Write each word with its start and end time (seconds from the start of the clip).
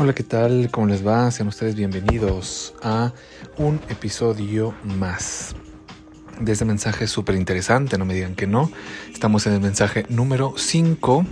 Hola, 0.00 0.14
¿qué 0.14 0.22
tal? 0.22 0.70
¿Cómo 0.70 0.86
les 0.86 1.04
va? 1.04 1.28
Sean 1.32 1.48
ustedes 1.48 1.74
bienvenidos 1.74 2.72
a 2.84 3.12
un 3.56 3.80
episodio 3.88 4.72
más 4.84 5.56
de 6.38 6.52
este 6.52 6.64
mensaje 6.64 7.08
súper 7.08 7.34
interesante, 7.34 7.98
no 7.98 8.04
me 8.04 8.14
digan 8.14 8.36
que 8.36 8.46
no. 8.46 8.70
Estamos 9.12 9.48
en 9.48 9.54
el 9.54 9.60
mensaje 9.60 10.06
número 10.08 10.54
5 10.56 11.26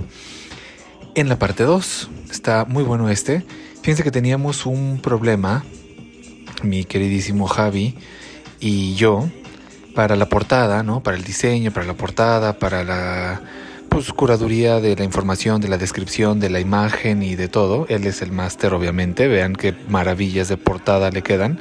en 1.14 1.28
la 1.28 1.38
parte 1.38 1.62
2. 1.62 2.10
Está 2.28 2.64
muy 2.64 2.82
bueno 2.82 3.08
este. 3.08 3.46
Fíjense 3.82 4.02
que 4.02 4.10
teníamos 4.10 4.66
un 4.66 4.98
problema, 5.00 5.64
mi 6.64 6.82
queridísimo 6.82 7.46
Javi 7.46 7.94
y 8.58 8.96
yo, 8.96 9.30
para 9.94 10.16
la 10.16 10.28
portada, 10.28 10.82
¿no? 10.82 11.04
Para 11.04 11.16
el 11.16 11.22
diseño, 11.22 11.70
para 11.70 11.86
la 11.86 11.94
portada, 11.94 12.58
para 12.58 12.82
la 12.82 13.42
pues, 13.96 14.12
curaduría 14.12 14.78
de 14.78 14.94
la 14.94 15.04
información, 15.04 15.62
de 15.62 15.68
la 15.68 15.78
descripción, 15.78 16.38
de 16.38 16.50
la 16.50 16.60
imagen 16.60 17.22
y 17.22 17.34
de 17.34 17.48
todo. 17.48 17.86
Él 17.88 18.06
es 18.06 18.20
el 18.20 18.30
máster, 18.30 18.74
obviamente. 18.74 19.26
Vean 19.26 19.54
qué 19.54 19.74
maravillas 19.88 20.48
de 20.48 20.58
portada 20.58 21.10
le 21.10 21.22
quedan. 21.22 21.58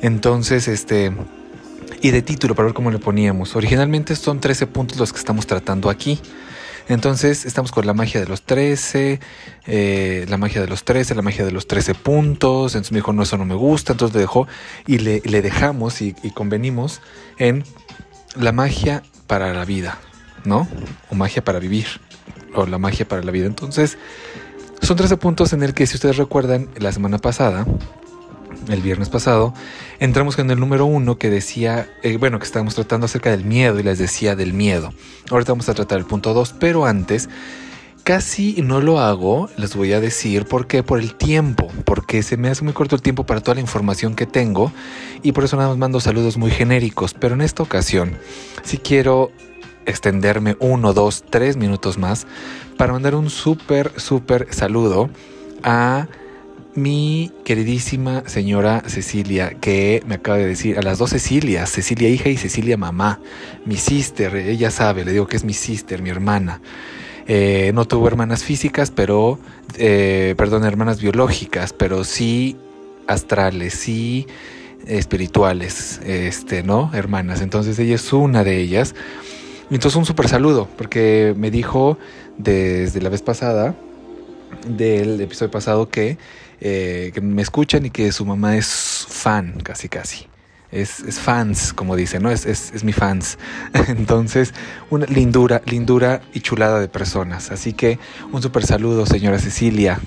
Entonces, 0.00 0.68
este. 0.68 1.12
Y 2.02 2.12
de 2.12 2.22
título, 2.22 2.54
para 2.54 2.66
ver 2.66 2.74
cómo 2.74 2.92
le 2.92 3.00
poníamos. 3.00 3.56
Originalmente 3.56 4.14
son 4.14 4.38
13 4.38 4.68
puntos 4.68 4.96
los 4.96 5.12
que 5.12 5.18
estamos 5.18 5.48
tratando 5.48 5.90
aquí. 5.90 6.20
Entonces 6.88 7.44
estamos 7.44 7.72
con 7.72 7.84
la 7.84 7.94
magia 7.94 8.20
de 8.20 8.28
los 8.28 8.42
13, 8.42 9.18
eh, 9.66 10.24
la 10.28 10.36
magia 10.36 10.60
de 10.60 10.68
los 10.68 10.84
13, 10.84 11.16
la 11.16 11.22
magia 11.22 11.44
de 11.44 11.50
los 11.50 11.66
13 11.66 11.94
puntos. 11.96 12.76
Entonces 12.76 12.92
me 12.92 12.98
dijo, 12.98 13.12
no, 13.12 13.24
eso 13.24 13.36
no 13.38 13.44
me 13.44 13.56
gusta. 13.56 13.90
Entonces 13.90 14.14
le 14.14 14.20
dejó 14.20 14.46
y 14.86 14.98
le, 14.98 15.20
dejamos 15.20 16.00
y 16.00 16.14
convenimos 16.32 17.00
en 17.38 17.64
la 18.36 18.52
magia 18.52 19.02
para 19.26 19.52
la 19.52 19.64
vida. 19.64 19.98
¿No? 20.46 20.66
O 21.10 21.14
magia 21.14 21.44
para 21.44 21.58
vivir, 21.58 21.86
o 22.54 22.66
la 22.66 22.78
magia 22.78 23.06
para 23.06 23.22
la 23.22 23.30
vida. 23.30 23.46
Entonces, 23.46 23.98
son 24.80 24.96
13 24.96 25.16
puntos 25.16 25.52
en 25.52 25.62
el 25.62 25.74
que, 25.74 25.86
si 25.86 25.96
ustedes 25.96 26.16
recuerdan, 26.16 26.68
la 26.78 26.92
semana 26.92 27.18
pasada, 27.18 27.66
el 28.68 28.80
viernes 28.80 29.08
pasado, 29.08 29.54
entramos 30.00 30.38
en 30.38 30.50
el 30.50 30.58
número 30.58 30.86
uno 30.86 31.18
que 31.18 31.30
decía, 31.30 31.88
eh, 32.02 32.16
bueno, 32.16 32.38
que 32.38 32.44
estábamos 32.44 32.74
tratando 32.74 33.06
acerca 33.06 33.30
del 33.30 33.44
miedo 33.44 33.78
y 33.78 33.82
les 33.82 33.98
decía 33.98 34.36
del 34.36 34.52
miedo. 34.52 34.92
Ahorita 35.30 35.52
vamos 35.52 35.68
a 35.68 35.74
tratar 35.74 35.98
el 35.98 36.04
punto 36.04 36.34
2, 36.34 36.54
pero 36.58 36.86
antes, 36.86 37.28
casi 38.02 38.62
no 38.62 38.80
lo 38.80 39.00
hago, 39.00 39.50
les 39.56 39.74
voy 39.74 39.92
a 39.92 40.00
decir 40.00 40.46
por 40.46 40.66
qué, 40.66 40.82
por 40.82 41.00
el 41.00 41.14
tiempo, 41.14 41.68
porque 41.84 42.22
se 42.22 42.36
me 42.36 42.48
hace 42.48 42.64
muy 42.64 42.72
corto 42.72 42.94
el 42.94 43.02
tiempo 43.02 43.24
para 43.24 43.40
toda 43.40 43.56
la 43.56 43.60
información 43.60 44.14
que 44.14 44.26
tengo 44.26 44.72
y 45.22 45.32
por 45.32 45.44
eso 45.44 45.56
nada 45.56 45.70
más 45.70 45.78
mando 45.78 46.00
saludos 46.00 46.36
muy 46.36 46.50
genéricos, 46.50 47.14
pero 47.14 47.34
en 47.34 47.40
esta 47.40 47.62
ocasión 47.62 48.16
sí 48.62 48.78
quiero 48.78 49.32
extenderme 49.86 50.56
uno, 50.60 50.92
dos, 50.92 51.24
tres 51.28 51.56
minutos 51.56 51.98
más 51.98 52.26
para 52.76 52.92
mandar 52.92 53.14
un 53.14 53.30
súper, 53.30 53.92
súper 53.98 54.48
saludo 54.52 55.10
a 55.62 56.08
mi 56.74 57.32
queridísima 57.44 58.22
señora 58.26 58.82
Cecilia, 58.86 59.54
que 59.60 60.02
me 60.06 60.16
acaba 60.16 60.36
de 60.36 60.46
decir 60.46 60.78
a 60.78 60.82
las 60.82 60.98
dos 60.98 61.10
Cecilias, 61.10 61.70
Cecilia 61.70 62.08
hija 62.08 62.28
y 62.28 62.36
Cecilia 62.36 62.76
mamá, 62.76 63.18
mi 63.64 63.76
sister, 63.76 64.36
ella 64.36 64.70
sabe, 64.70 65.04
le 65.04 65.12
digo 65.12 65.26
que 65.26 65.36
es 65.36 65.44
mi 65.44 65.54
sister, 65.54 66.02
mi 66.02 66.10
hermana. 66.10 66.60
Eh, 67.28 67.72
no 67.74 67.86
tuvo 67.86 68.06
hermanas 68.06 68.44
físicas, 68.44 68.92
pero, 68.92 69.40
eh, 69.78 70.34
perdón, 70.36 70.64
hermanas 70.64 71.00
biológicas, 71.00 71.72
pero 71.72 72.04
sí 72.04 72.56
astrales, 73.08 73.74
sí 73.74 74.26
espirituales, 74.86 76.00
este, 76.04 76.62
¿no? 76.62 76.90
Hermanas. 76.94 77.40
Entonces 77.40 77.78
ella 77.78 77.96
es 77.96 78.12
una 78.12 78.44
de 78.44 78.58
ellas. 78.58 78.94
Entonces 79.70 79.96
un 79.96 80.06
súper 80.06 80.28
saludo, 80.28 80.68
porque 80.76 81.34
me 81.36 81.50
dijo 81.50 81.98
desde 82.38 83.00
la 83.00 83.08
vez 83.08 83.22
pasada, 83.22 83.74
del 84.66 85.20
episodio 85.20 85.50
pasado, 85.50 85.88
que, 85.88 86.18
eh, 86.60 87.10
que 87.12 87.20
me 87.20 87.42
escuchan 87.42 87.86
y 87.86 87.90
que 87.90 88.12
su 88.12 88.24
mamá 88.24 88.56
es 88.56 89.06
fan, 89.08 89.60
casi 89.62 89.88
casi. 89.88 90.26
Es, 90.70 91.00
es 91.00 91.18
fans, 91.18 91.72
como 91.72 91.96
dice, 91.96 92.18
¿no? 92.20 92.30
Es, 92.30 92.44
es, 92.44 92.72
es, 92.74 92.84
mi 92.84 92.92
fans. 92.92 93.38
Entonces, 93.88 94.52
una 94.90 95.06
lindura, 95.06 95.62
lindura 95.64 96.22
y 96.32 96.40
chulada 96.40 96.80
de 96.80 96.88
personas. 96.88 97.50
Así 97.50 97.72
que 97.72 97.98
un 98.32 98.42
súper 98.42 98.66
saludo, 98.66 99.06
señora 99.06 99.38
Cecilia. 99.38 100.00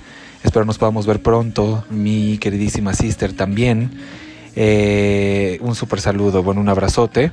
Espero 0.44 0.64
nos 0.64 0.78
podamos 0.78 1.06
ver 1.06 1.22
pronto. 1.22 1.84
Mi 1.90 2.38
queridísima 2.38 2.94
sister 2.94 3.32
también. 3.32 3.90
Eh, 4.56 5.58
un 5.62 5.74
súper 5.74 6.00
saludo, 6.00 6.42
bueno, 6.42 6.60
un 6.60 6.68
abrazote. 6.68 7.32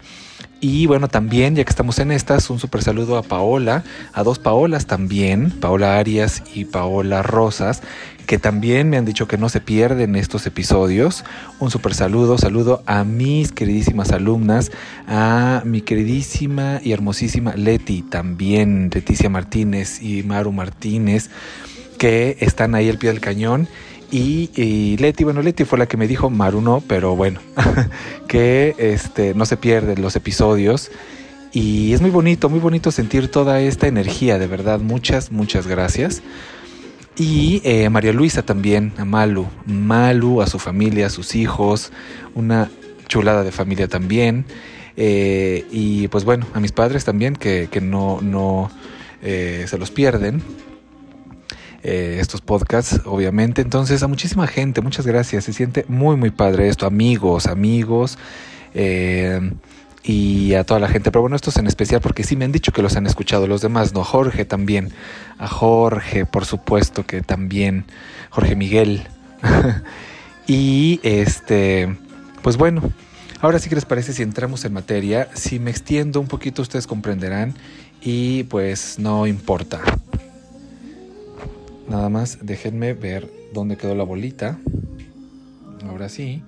Y 0.59 0.87
bueno, 0.87 1.07
también, 1.07 1.55
ya 1.55 1.63
que 1.63 1.69
estamos 1.69 1.99
en 1.99 2.11
estas, 2.11 2.49
un 2.49 2.59
súper 2.59 2.81
saludo 2.81 3.17
a 3.17 3.21
Paola, 3.21 3.83
a 4.13 4.23
dos 4.23 4.39
Paolas 4.39 4.87
también, 4.87 5.51
Paola 5.51 5.99
Arias 5.99 6.41
y 6.55 6.65
Paola 6.65 7.21
Rosas, 7.21 7.83
que 8.25 8.39
también 8.39 8.89
me 8.89 8.97
han 8.97 9.05
dicho 9.05 9.27
que 9.27 9.37
no 9.37 9.49
se 9.49 9.61
pierden 9.61 10.15
estos 10.15 10.47
episodios. 10.47 11.23
Un 11.59 11.69
súper 11.69 11.93
saludo, 11.93 12.39
saludo 12.39 12.81
a 12.87 13.03
mis 13.03 13.51
queridísimas 13.51 14.11
alumnas, 14.11 14.71
a 15.07 15.61
mi 15.63 15.81
queridísima 15.81 16.81
y 16.83 16.91
hermosísima 16.91 17.55
Leti, 17.55 18.01
también 18.01 18.89
Leticia 18.91 19.29
Martínez 19.29 20.01
y 20.01 20.23
Maru 20.23 20.51
Martínez, 20.51 21.29
que 21.99 22.35
están 22.39 22.73
ahí 22.73 22.89
al 22.89 22.97
pie 22.97 23.11
del 23.11 23.21
cañón 23.21 23.67
y, 24.11 24.97
Leti, 24.97 25.23
bueno, 25.23 25.41
Leti 25.41 25.65
fue 25.65 25.79
la 25.79 25.87
que 25.87 25.97
me 25.97 26.07
dijo, 26.07 26.29
Maru 26.29 26.61
no, 26.61 26.81
pero 26.87 27.15
bueno, 27.15 27.39
que 28.27 28.75
este, 28.77 29.33
no 29.33 29.45
se 29.45 29.57
pierden 29.57 30.01
los 30.01 30.15
episodios. 30.15 30.91
Y 31.51 31.93
es 31.93 32.01
muy 32.01 32.09
bonito, 32.09 32.49
muy 32.49 32.59
bonito 32.59 32.91
sentir 32.91 33.31
toda 33.31 33.61
esta 33.61 33.87
energía, 33.87 34.37
de 34.37 34.47
verdad. 34.47 34.79
Muchas, 34.79 35.31
muchas 35.31 35.67
gracias. 35.67 36.21
Y 37.17 37.61
eh, 37.63 37.89
María 37.89 38.13
Luisa 38.13 38.43
también, 38.43 38.93
a 38.97 39.05
Malu. 39.05 39.47
Malu, 39.65 40.41
a 40.41 40.47
su 40.47 40.59
familia, 40.59 41.07
a 41.07 41.09
sus 41.09 41.35
hijos. 41.35 41.91
Una 42.35 42.69
chulada 43.07 43.43
de 43.43 43.51
familia 43.51 43.87
también. 43.87 44.45
Eh, 44.97 45.65
y 45.71 46.07
pues 46.09 46.25
bueno, 46.25 46.45
a 46.53 46.59
mis 46.59 46.71
padres 46.71 47.05
también, 47.05 47.35
que, 47.35 47.69
que 47.71 47.81
no, 47.81 48.19
no 48.21 48.69
eh, 49.21 49.65
se 49.67 49.77
los 49.77 49.89
pierden. 49.89 50.41
Eh, 51.89 52.19
estos 52.19 52.41
podcasts, 52.41 52.99
obviamente. 53.05 53.61
Entonces, 53.61 54.03
a 54.03 54.09
muchísima 54.09 54.45
gente, 54.45 54.81
muchas 54.81 55.07
gracias. 55.07 55.45
Se 55.45 55.53
siente 55.53 55.85
muy, 55.87 56.17
muy 56.17 56.31
padre 56.31 56.67
esto. 56.67 56.85
Amigos, 56.85 57.47
amigos. 57.47 58.17
Eh, 58.73 59.53
y 60.03 60.53
a 60.55 60.65
toda 60.65 60.81
la 60.81 60.89
gente. 60.89 61.11
Pero 61.11 61.21
bueno, 61.21 61.37
estos 61.37 61.55
en 61.55 61.65
especial 61.65 62.01
porque 62.01 62.25
sí 62.25 62.35
me 62.35 62.43
han 62.43 62.51
dicho 62.51 62.73
que 62.73 62.81
los 62.81 62.97
han 62.97 63.07
escuchado. 63.07 63.47
Los 63.47 63.61
demás 63.61 63.93
no. 63.93 64.03
Jorge 64.03 64.43
también. 64.43 64.91
A 65.37 65.47
Jorge, 65.47 66.25
por 66.25 66.43
supuesto 66.43 67.05
que 67.05 67.21
también. 67.21 67.85
Jorge 68.31 68.57
Miguel. 68.57 69.07
y 70.45 70.99
este, 71.03 71.95
pues 72.41 72.57
bueno. 72.57 72.81
Ahora 73.39 73.59
sí 73.59 73.69
que 73.69 73.75
les 73.75 73.85
parece 73.85 74.11
si 74.11 74.23
entramos 74.23 74.65
en 74.65 74.73
materia. 74.73 75.29
Si 75.35 75.57
me 75.57 75.71
extiendo 75.71 76.19
un 76.19 76.27
poquito 76.27 76.61
ustedes 76.61 76.85
comprenderán 76.85 77.53
y 78.01 78.43
pues 78.43 78.99
no 78.99 79.25
importa. 79.25 79.79
Nada 81.87 82.09
más 82.09 82.39
déjenme 82.41 82.93
ver 82.93 83.31
dónde 83.53 83.77
quedó 83.77 83.95
la 83.95 84.03
bolita. 84.03 84.59
Ahora 85.87 86.09
sí. 86.09 86.43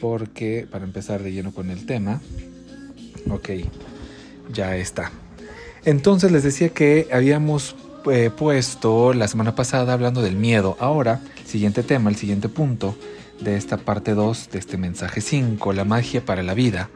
Porque 0.00 0.66
para 0.70 0.84
empezar 0.84 1.22
de 1.22 1.32
lleno 1.32 1.52
con 1.52 1.70
el 1.70 1.86
tema. 1.86 2.20
Ok, 3.30 3.50
ya 4.52 4.76
está. 4.76 5.10
Entonces 5.84 6.30
les 6.32 6.42
decía 6.42 6.68
que 6.68 7.08
habíamos 7.12 7.76
eh, 8.10 8.30
puesto 8.36 9.12
la 9.12 9.26
semana 9.26 9.54
pasada 9.54 9.92
hablando 9.92 10.22
del 10.22 10.36
miedo. 10.36 10.76
Ahora, 10.78 11.20
siguiente 11.44 11.82
tema, 11.82 12.10
el 12.10 12.16
siguiente 12.16 12.48
punto 12.48 12.96
de 13.40 13.56
esta 13.56 13.76
parte 13.76 14.14
2 14.14 14.50
de 14.50 14.58
este 14.58 14.76
mensaje 14.76 15.20
5, 15.20 15.72
la 15.72 15.84
magia 15.84 16.24
para 16.24 16.42
la 16.42 16.54
vida. 16.54 16.88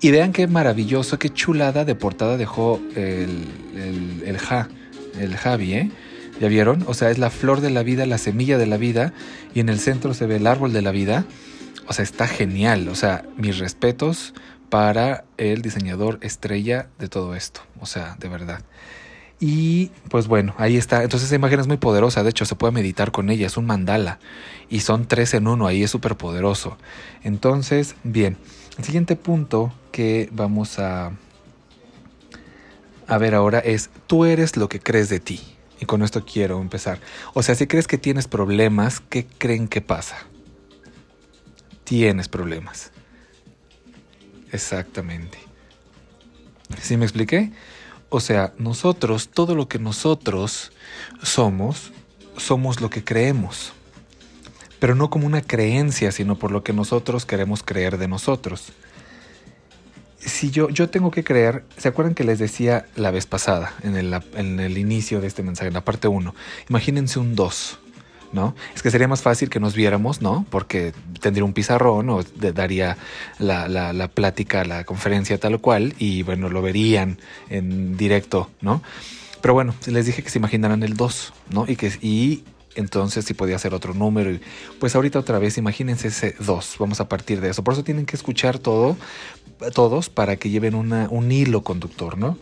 Y 0.00 0.10
vean 0.10 0.32
qué 0.32 0.46
maravilloso, 0.46 1.18
qué 1.18 1.30
chulada 1.30 1.84
de 1.84 1.94
portada 1.94 2.36
dejó 2.36 2.80
el, 2.94 3.46
el, 3.74 4.22
el, 4.26 4.38
ja, 4.38 4.68
el 5.18 5.36
Javi, 5.36 5.74
¿eh? 5.74 5.90
¿Ya 6.40 6.48
vieron? 6.48 6.84
O 6.86 6.94
sea, 6.94 7.10
es 7.10 7.18
la 7.18 7.30
flor 7.30 7.60
de 7.60 7.70
la 7.70 7.82
vida, 7.82 8.06
la 8.06 8.18
semilla 8.18 8.58
de 8.58 8.66
la 8.66 8.76
vida, 8.76 9.12
y 9.54 9.60
en 9.60 9.68
el 9.68 9.80
centro 9.80 10.14
se 10.14 10.26
ve 10.26 10.36
el 10.36 10.46
árbol 10.46 10.72
de 10.72 10.82
la 10.82 10.92
vida. 10.92 11.24
O 11.88 11.92
sea, 11.92 12.02
está 12.02 12.28
genial. 12.28 12.88
O 12.88 12.94
sea, 12.94 13.24
mis 13.36 13.58
respetos 13.58 14.34
para 14.68 15.24
el 15.36 15.62
diseñador 15.62 16.18
estrella 16.20 16.88
de 16.98 17.08
todo 17.08 17.34
esto. 17.34 17.62
O 17.80 17.86
sea, 17.86 18.16
de 18.20 18.28
verdad. 18.28 18.62
Y 19.40 19.90
pues 20.10 20.26
bueno, 20.26 20.54
ahí 20.58 20.76
está. 20.76 21.02
Entonces 21.02 21.28
esa 21.28 21.36
imagen 21.36 21.60
es 21.60 21.66
muy 21.66 21.76
poderosa. 21.76 22.22
De 22.22 22.30
hecho, 22.30 22.44
se 22.44 22.56
puede 22.56 22.72
meditar 22.72 23.10
con 23.10 23.30
ella. 23.30 23.46
Es 23.46 23.56
un 23.56 23.66
mandala. 23.66 24.18
Y 24.68 24.80
son 24.80 25.06
tres 25.06 25.34
en 25.34 25.48
uno. 25.48 25.66
Ahí 25.66 25.82
es 25.82 25.90
súper 25.90 26.16
poderoso. 26.16 26.76
Entonces, 27.22 27.96
bien. 28.04 28.36
El 28.76 28.84
siguiente 28.84 29.16
punto 29.16 29.72
que 29.90 30.28
vamos 30.30 30.78
a, 30.78 31.12
a 33.08 33.18
ver 33.18 33.34
ahora 33.34 33.58
es, 33.58 33.90
tú 34.06 34.24
eres 34.24 34.56
lo 34.56 34.68
que 34.68 34.78
crees 34.78 35.08
de 35.08 35.18
ti. 35.18 35.40
Y 35.80 35.86
con 35.86 36.02
esto 36.02 36.24
quiero 36.24 36.60
empezar. 36.60 37.00
O 37.34 37.42
sea, 37.42 37.54
si 37.54 37.66
crees 37.66 37.86
que 37.86 37.98
tienes 37.98 38.26
problemas, 38.28 39.00
¿qué 39.00 39.26
creen 39.26 39.68
que 39.68 39.80
pasa? 39.80 40.16
Tienes 41.84 42.28
problemas. 42.28 42.90
Exactamente. 44.50 45.38
¿Sí 46.82 46.96
me 46.96 47.04
expliqué? 47.04 47.52
O 48.08 48.20
sea, 48.20 48.54
nosotros, 48.58 49.28
todo 49.28 49.54
lo 49.54 49.68
que 49.68 49.78
nosotros 49.78 50.72
somos, 51.22 51.92
somos 52.36 52.80
lo 52.80 52.90
que 52.90 53.04
creemos. 53.04 53.72
pero 54.78 54.94
no 54.94 55.10
como 55.10 55.26
una 55.26 55.42
creencia, 55.42 56.12
sino 56.12 56.38
por 56.38 56.52
lo 56.52 56.62
que 56.62 56.72
nosotros 56.72 57.26
queremos 57.26 57.62
creer 57.62 57.98
de 57.98 58.08
nosotros. 58.08 58.72
Si 60.18 60.50
yo, 60.50 60.68
yo 60.68 60.90
tengo 60.90 61.10
que 61.10 61.22
creer, 61.24 61.64
¿se 61.76 61.88
acuerdan 61.88 62.14
que 62.14 62.24
les 62.24 62.38
decía 62.38 62.86
la 62.96 63.10
vez 63.10 63.26
pasada, 63.26 63.74
en 63.82 63.96
el, 63.96 64.12
en 64.34 64.60
el 64.60 64.76
inicio 64.78 65.20
de 65.20 65.28
este 65.28 65.42
mensaje, 65.42 65.68
en 65.68 65.74
la 65.74 65.84
parte 65.84 66.08
1? 66.08 66.34
Imagínense 66.68 67.18
un 67.18 67.34
2. 67.34 67.78
¿no? 68.32 68.54
Es 68.74 68.82
que 68.82 68.90
sería 68.90 69.08
más 69.08 69.22
fácil 69.22 69.48
que 69.48 69.60
nos 69.60 69.74
viéramos, 69.74 70.20
¿no? 70.20 70.44
Porque 70.50 70.92
tendría 71.20 71.44
un 71.44 71.52
pizarrón 71.52 72.10
o 72.10 72.22
daría 72.22 72.96
la, 73.38 73.68
la, 73.68 74.08
plática, 74.08 74.64
la 74.64 74.84
conferencia 74.84 75.38
tal 75.38 75.60
cual 75.60 75.94
y 75.98 76.22
bueno, 76.22 76.48
lo 76.50 76.60
verían 76.62 77.18
en 77.48 77.96
directo, 77.96 78.50
¿no? 78.60 78.82
Pero 79.40 79.54
bueno, 79.54 79.74
les 79.86 80.06
dije 80.06 80.22
que 80.22 80.30
se 80.30 80.38
imaginaran 80.38 80.82
el 80.82 80.94
2, 80.94 81.32
¿no? 81.50 81.64
Y 81.66 81.76
que 81.76 81.90
y 82.02 82.44
entonces 82.78 83.24
si 83.24 83.34
podía 83.34 83.58
ser 83.58 83.74
otro 83.74 83.92
número. 83.92 84.32
Y, 84.32 84.40
pues 84.78 84.94
ahorita 84.94 85.18
otra 85.18 85.38
vez, 85.38 85.58
imagínense 85.58 86.08
ese 86.08 86.34
2, 86.38 86.76
vamos 86.78 87.00
a 87.00 87.08
partir 87.08 87.40
de 87.40 87.50
eso. 87.50 87.64
Por 87.64 87.74
eso 87.74 87.84
tienen 87.84 88.06
que 88.06 88.16
escuchar 88.16 88.58
todo, 88.58 88.96
todos, 89.74 90.08
para 90.08 90.36
que 90.36 90.48
lleven 90.48 90.74
un 90.74 91.32
hilo 91.32 91.62
conductor, 91.62 92.16
¿no? 92.16 92.38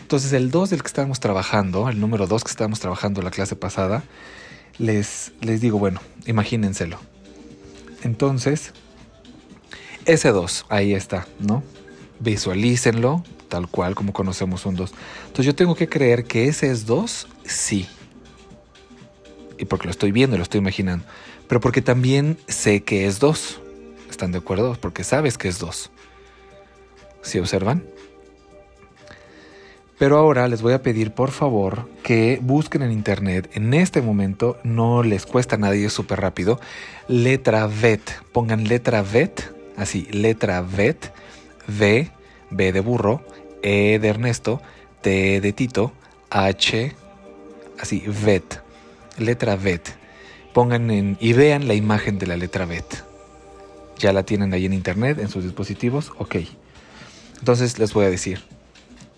Entonces 0.00 0.32
el 0.32 0.50
2 0.50 0.70
del 0.70 0.82
que 0.82 0.86
estábamos 0.86 1.20
trabajando, 1.20 1.88
el 1.88 1.98
número 1.98 2.26
2 2.26 2.44
que 2.44 2.50
estábamos 2.50 2.80
trabajando 2.80 3.22
la 3.22 3.30
clase 3.30 3.56
pasada, 3.56 4.04
les, 4.78 5.32
les 5.40 5.60
digo, 5.60 5.78
bueno, 5.78 6.00
imagínenselo. 6.26 6.98
Entonces, 8.04 8.72
ese 10.04 10.30
2, 10.30 10.66
ahí 10.68 10.94
está, 10.94 11.26
¿no? 11.40 11.62
Visualícenlo, 12.20 13.24
tal 13.48 13.68
cual 13.68 13.94
como 13.94 14.12
conocemos 14.12 14.64
un 14.64 14.76
2. 14.76 14.92
Entonces 15.22 15.46
yo 15.46 15.54
tengo 15.54 15.74
que 15.74 15.88
creer 15.88 16.24
que 16.24 16.46
ese 16.46 16.70
es 16.70 16.86
2, 16.86 17.26
sí. 17.44 17.88
Y 19.62 19.64
porque 19.64 19.84
lo 19.84 19.92
estoy 19.92 20.10
viendo, 20.10 20.36
lo 20.36 20.42
estoy 20.42 20.58
imaginando. 20.58 21.04
Pero 21.46 21.60
porque 21.60 21.82
también 21.82 22.36
sé 22.48 22.82
que 22.82 23.06
es 23.06 23.20
2. 23.20 23.60
¿Están 24.10 24.32
de 24.32 24.38
acuerdo? 24.38 24.76
Porque 24.80 25.04
sabes 25.04 25.38
que 25.38 25.46
es 25.46 25.60
2. 25.60 25.92
¿Sí 27.22 27.38
observan? 27.38 27.84
Pero 30.00 30.18
ahora 30.18 30.48
les 30.48 30.62
voy 30.62 30.72
a 30.72 30.82
pedir 30.82 31.12
por 31.12 31.30
favor 31.30 31.88
que 32.02 32.40
busquen 32.42 32.82
en 32.82 32.90
internet, 32.90 33.50
en 33.54 33.72
este 33.72 34.02
momento 34.02 34.58
no 34.64 35.04
les 35.04 35.26
cuesta 35.26 35.54
a 35.54 35.58
nadie, 35.60 35.90
súper 35.90 36.20
rápido, 36.20 36.58
letra 37.06 37.68
VET, 37.68 38.00
pongan 38.32 38.64
letra 38.64 39.02
VET, 39.02 39.54
así, 39.76 40.06
letra 40.10 40.60
VET, 40.62 41.12
V, 41.68 42.10
B 42.50 42.72
de 42.72 42.80
burro, 42.80 43.24
E 43.62 44.00
de 44.00 44.08
Ernesto, 44.08 44.60
T 45.02 45.40
de 45.40 45.52
Tito, 45.52 45.92
H, 46.30 46.96
así, 47.78 48.02
VET, 48.08 48.61
letra 49.18 49.56
VET. 49.56 49.96
Pongan 50.52 50.90
en, 50.90 51.16
y 51.20 51.32
vean 51.32 51.68
la 51.68 51.74
imagen 51.74 52.18
de 52.18 52.26
la 52.26 52.36
letra 52.36 52.66
VET. 52.66 53.04
Ya 53.98 54.12
la 54.12 54.24
tienen 54.24 54.52
ahí 54.52 54.66
en 54.66 54.72
internet, 54.72 55.18
en 55.18 55.28
sus 55.28 55.44
dispositivos, 55.44 56.12
ok. 56.18 56.36
Entonces 57.38 57.78
les 57.78 57.92
voy 57.92 58.04
a 58.04 58.10
decir, 58.10 58.42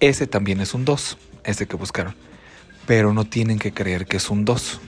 ese 0.00 0.26
también 0.26 0.60
es 0.60 0.74
un 0.74 0.84
2, 0.84 1.18
ese 1.44 1.66
que 1.66 1.76
buscaron. 1.76 2.14
Pero 2.86 3.12
no 3.14 3.24
tienen 3.24 3.58
que 3.58 3.72
creer 3.72 4.06
que 4.06 4.18
es 4.18 4.30
un 4.30 4.44
2. 4.44 4.80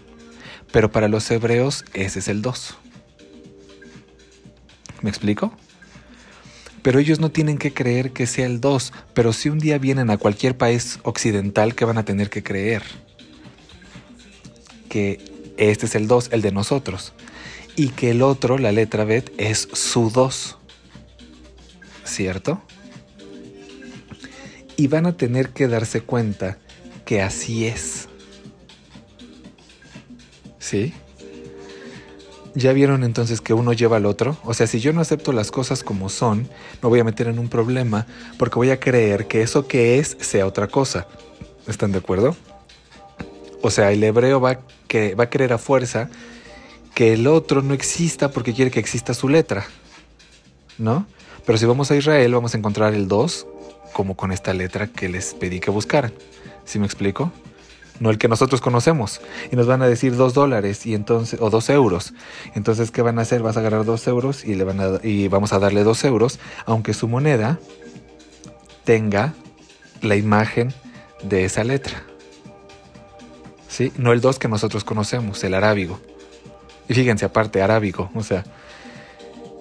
Pero 0.73 0.91
para 0.91 1.09
los 1.09 1.31
hebreos 1.31 1.85
ese 1.95 2.19
es 2.19 2.29
el 2.29 2.43
2. 2.43 2.77
¿Me 5.03 5.11
explico? 5.11 5.53
Pero 6.83 7.01
ellos 7.01 7.19
no 7.19 7.31
tienen 7.31 7.59
que 7.59 7.73
creer 7.73 8.13
que 8.13 8.27
sea 8.27 8.47
el 8.47 8.61
2, 8.61 8.93
pero 9.13 9.33
si 9.33 9.49
un 9.49 9.59
día 9.59 9.79
vienen 9.79 10.09
a 10.11 10.19
cualquier 10.19 10.57
país 10.57 11.01
occidental 11.03 11.75
que 11.75 11.85
van 11.85 11.99
a 11.99 12.05
tener 12.05 12.31
que 12.31 12.43
creer 12.43 12.85
que 14.87 15.21
este 15.57 15.87
es 15.87 15.95
el 15.95 16.09
2, 16.09 16.31
el 16.33 16.43
de 16.43 16.53
nosotros, 16.53 17.13
y 17.77 17.89
que 17.89 18.11
el 18.11 18.23
otro, 18.23 18.59
la 18.59 18.73
letra 18.73 19.05
Bet, 19.05 19.33
es 19.39 19.69
su 19.73 20.11
2. 20.11 20.59
¿Cierto? 22.05 22.63
y 24.77 24.89
van 24.89 25.07
a 25.07 25.17
tener 25.17 25.51
que 25.51 25.69
darse 25.69 26.03
cuenta 26.03 26.59
que 27.05 27.23
así 27.23 27.67
es. 27.67 28.09
¿Sí? 30.59 30.93
¿Ya 32.55 32.73
vieron 32.73 33.05
entonces 33.05 33.41
que 33.41 33.55
uno 33.55 33.73
lleva 33.73 33.99
al 33.99 34.07
otro? 34.07 34.39
O 34.45 34.55
sea, 34.55 34.67
si 34.67 34.81
yo 34.81 34.93
no 34.93 35.01
acepto 35.01 35.33
las 35.33 35.51
cosas 35.51 35.83
como 35.83 36.09
son, 36.09 36.49
me 36.83 36.89
voy 36.89 37.01
a 37.01 37.05
meter 37.05 37.29
en 37.29 37.39
un 37.39 37.49
problema 37.49 38.07
porque 38.39 38.57
voy 38.57 38.71
a 38.71 38.81
creer 38.81 39.27
que 39.27 39.43
eso 39.43 39.67
que 39.67 39.99
es 39.99 40.17
sea 40.21 40.47
otra 40.47 40.67
cosa. 40.69 41.07
¿Están 41.67 41.93
de 41.93 41.99
acuerdo? 41.99 42.37
O 43.67 43.71
sea, 43.73 43.91
el 43.91 44.05
hebreo 44.05 44.41
va, 44.41 44.61
que, 44.87 45.17
va 45.17 45.25
a 45.25 45.29
querer 45.29 45.53
a 45.53 45.59
fuerza 45.59 46.09
que 46.95 47.15
el 47.15 47.27
otro 47.27 47.63
no 47.63 47.75
exista 47.75 48.31
porque 48.31 48.55
quiere 48.55 48.71
que 48.71 48.79
exista 48.79 49.13
su 49.13 49.29
letra. 49.29 49.67
¿No? 50.79 51.05
Pero 51.45 51.59
si 51.59 51.67
vamos 51.67 51.91
a 51.91 51.97
Israel 51.97 52.33
vamos 52.33 52.55
a 52.55 52.59
encontrar 52.59 52.95
el 52.95 53.09
2 53.09 53.45
como 53.93 54.17
con 54.17 54.31
esta 54.31 54.55
letra 54.55 54.87
que 54.87 55.09
les 55.09 55.35
pedí 55.35 55.59
que 55.59 55.73
buscaran. 55.73 56.13
¿Sí 56.65 56.79
me 56.79 56.87
explico? 56.87 57.33
No 57.99 58.11
el 58.11 58.19
que 58.19 58.29
nosotros 58.29 58.61
conocemos. 58.61 59.21
Y 59.51 59.57
nos 59.57 59.67
van 59.67 59.83
a 59.83 59.89
decir 59.89 60.15
dos 60.15 60.33
dólares 60.33 60.87
y 60.87 60.95
entonces, 60.95 61.41
o 61.43 61.51
dos 61.51 61.69
euros. 61.69 62.15
Entonces, 62.55 62.93
¿qué 62.93 63.03
van 63.03 63.19
a 63.19 63.23
hacer? 63.23 63.43
Vas 63.43 63.57
a 63.57 63.61
agarrar 63.61 63.85
dos 63.85 64.07
euros 64.07 64.45
y, 64.45 64.55
le 64.55 64.63
van 64.63 64.79
a, 64.79 65.01
y 65.03 65.27
vamos 65.27 65.53
a 65.53 65.59
darle 65.59 65.83
dos 65.83 66.05
euros, 66.05 66.39
aunque 66.67 66.95
su 66.95 67.09
moneda 67.09 67.59
tenga 68.85 69.35
la 70.03 70.15
imagen 70.15 70.73
de 71.25 71.45
esa 71.45 71.65
letra. 71.65 72.05
No 73.97 74.13
el 74.13 74.21
dos 74.21 74.39
que 74.39 74.49
nosotros 74.49 74.85
conocemos, 74.85 75.43
el 75.45 75.55
arábigo. 75.55 76.01
Y 76.89 76.95
fíjense, 76.95 77.25
aparte, 77.25 77.63
arábigo, 77.63 78.11
o 78.15 78.23
sea. 78.23 78.45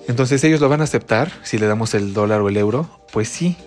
Entonces, 0.07 0.43
¿ellos 0.43 0.61
lo 0.61 0.69
van 0.69 0.81
a 0.81 0.85
aceptar 0.85 1.31
si 1.43 1.57
le 1.57 1.65
damos 1.65 1.93
el 1.93 2.13
dólar 2.13 2.41
o 2.41 2.49
el 2.49 2.57
euro? 2.57 2.89
Pues 3.11 3.27
sí, 3.27 3.57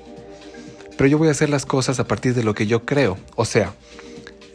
pero 0.98 1.08
yo 1.08 1.16
voy 1.16 1.28
a 1.28 1.30
hacer 1.30 1.48
las 1.48 1.64
cosas 1.64 2.00
a 2.00 2.08
partir 2.08 2.34
de 2.34 2.42
lo 2.42 2.54
que 2.54 2.66
yo 2.66 2.84
creo. 2.84 3.18
O 3.36 3.44
sea, 3.44 3.72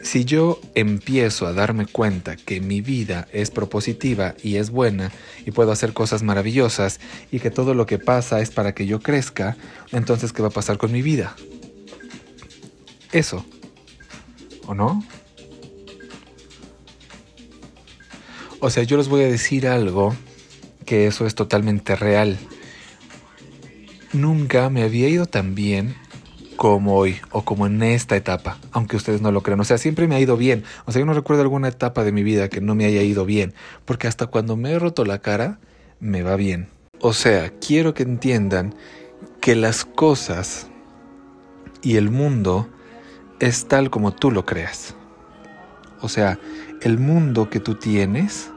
si 0.02 0.26
yo 0.26 0.60
empiezo 0.74 1.46
a 1.46 1.54
darme 1.54 1.86
cuenta 1.86 2.36
que 2.36 2.60
mi 2.60 2.82
vida 2.82 3.26
es 3.32 3.50
propositiva 3.50 4.34
y 4.42 4.56
es 4.56 4.68
buena 4.68 5.10
y 5.46 5.52
puedo 5.52 5.72
hacer 5.72 5.94
cosas 5.94 6.22
maravillosas 6.22 7.00
y 7.32 7.40
que 7.40 7.50
todo 7.50 7.72
lo 7.72 7.86
que 7.86 7.98
pasa 7.98 8.40
es 8.40 8.50
para 8.50 8.74
que 8.74 8.84
yo 8.84 9.00
crezca, 9.00 9.56
entonces 9.90 10.34
¿qué 10.34 10.42
va 10.42 10.48
a 10.48 10.50
pasar 10.50 10.76
con 10.76 10.92
mi 10.92 11.00
vida? 11.00 11.34
Eso. 13.10 13.46
¿O 14.66 14.74
no? 14.74 15.02
O 18.64 18.70
sea, 18.70 18.82
yo 18.82 18.96
les 18.96 19.08
voy 19.08 19.20
a 19.20 19.26
decir 19.26 19.68
algo 19.68 20.16
que 20.86 21.06
eso 21.06 21.26
es 21.26 21.34
totalmente 21.34 21.96
real. 21.96 22.38
Nunca 24.14 24.70
me 24.70 24.82
había 24.82 25.06
ido 25.06 25.26
tan 25.26 25.54
bien 25.54 25.94
como 26.56 26.96
hoy 26.96 27.18
o 27.30 27.44
como 27.44 27.66
en 27.66 27.82
esta 27.82 28.16
etapa, 28.16 28.56
aunque 28.72 28.96
ustedes 28.96 29.20
no 29.20 29.32
lo 29.32 29.42
crean. 29.42 29.60
O 29.60 29.64
sea, 29.64 29.76
siempre 29.76 30.08
me 30.08 30.14
ha 30.14 30.20
ido 30.20 30.38
bien. 30.38 30.64
O 30.86 30.92
sea, 30.92 31.00
yo 31.00 31.04
no 31.04 31.12
recuerdo 31.12 31.42
alguna 31.42 31.68
etapa 31.68 32.04
de 32.04 32.12
mi 32.12 32.22
vida 32.22 32.48
que 32.48 32.62
no 32.62 32.74
me 32.74 32.86
haya 32.86 33.02
ido 33.02 33.26
bien, 33.26 33.52
porque 33.84 34.08
hasta 34.08 34.28
cuando 34.28 34.56
me 34.56 34.70
he 34.70 34.78
roto 34.78 35.04
la 35.04 35.18
cara, 35.18 35.58
me 36.00 36.22
va 36.22 36.34
bien. 36.36 36.68
O 37.00 37.12
sea, 37.12 37.52
quiero 37.60 37.92
que 37.92 38.04
entiendan 38.04 38.74
que 39.42 39.56
las 39.56 39.84
cosas 39.84 40.68
y 41.82 41.96
el 41.96 42.08
mundo 42.08 42.70
es 43.40 43.68
tal 43.68 43.90
como 43.90 44.14
tú 44.14 44.30
lo 44.30 44.46
creas. 44.46 44.94
O 46.04 46.08
sea, 46.10 46.38
el 46.82 46.98
mundo 46.98 47.48
que 47.48 47.60
tú 47.60 47.76
tienes 47.76 48.50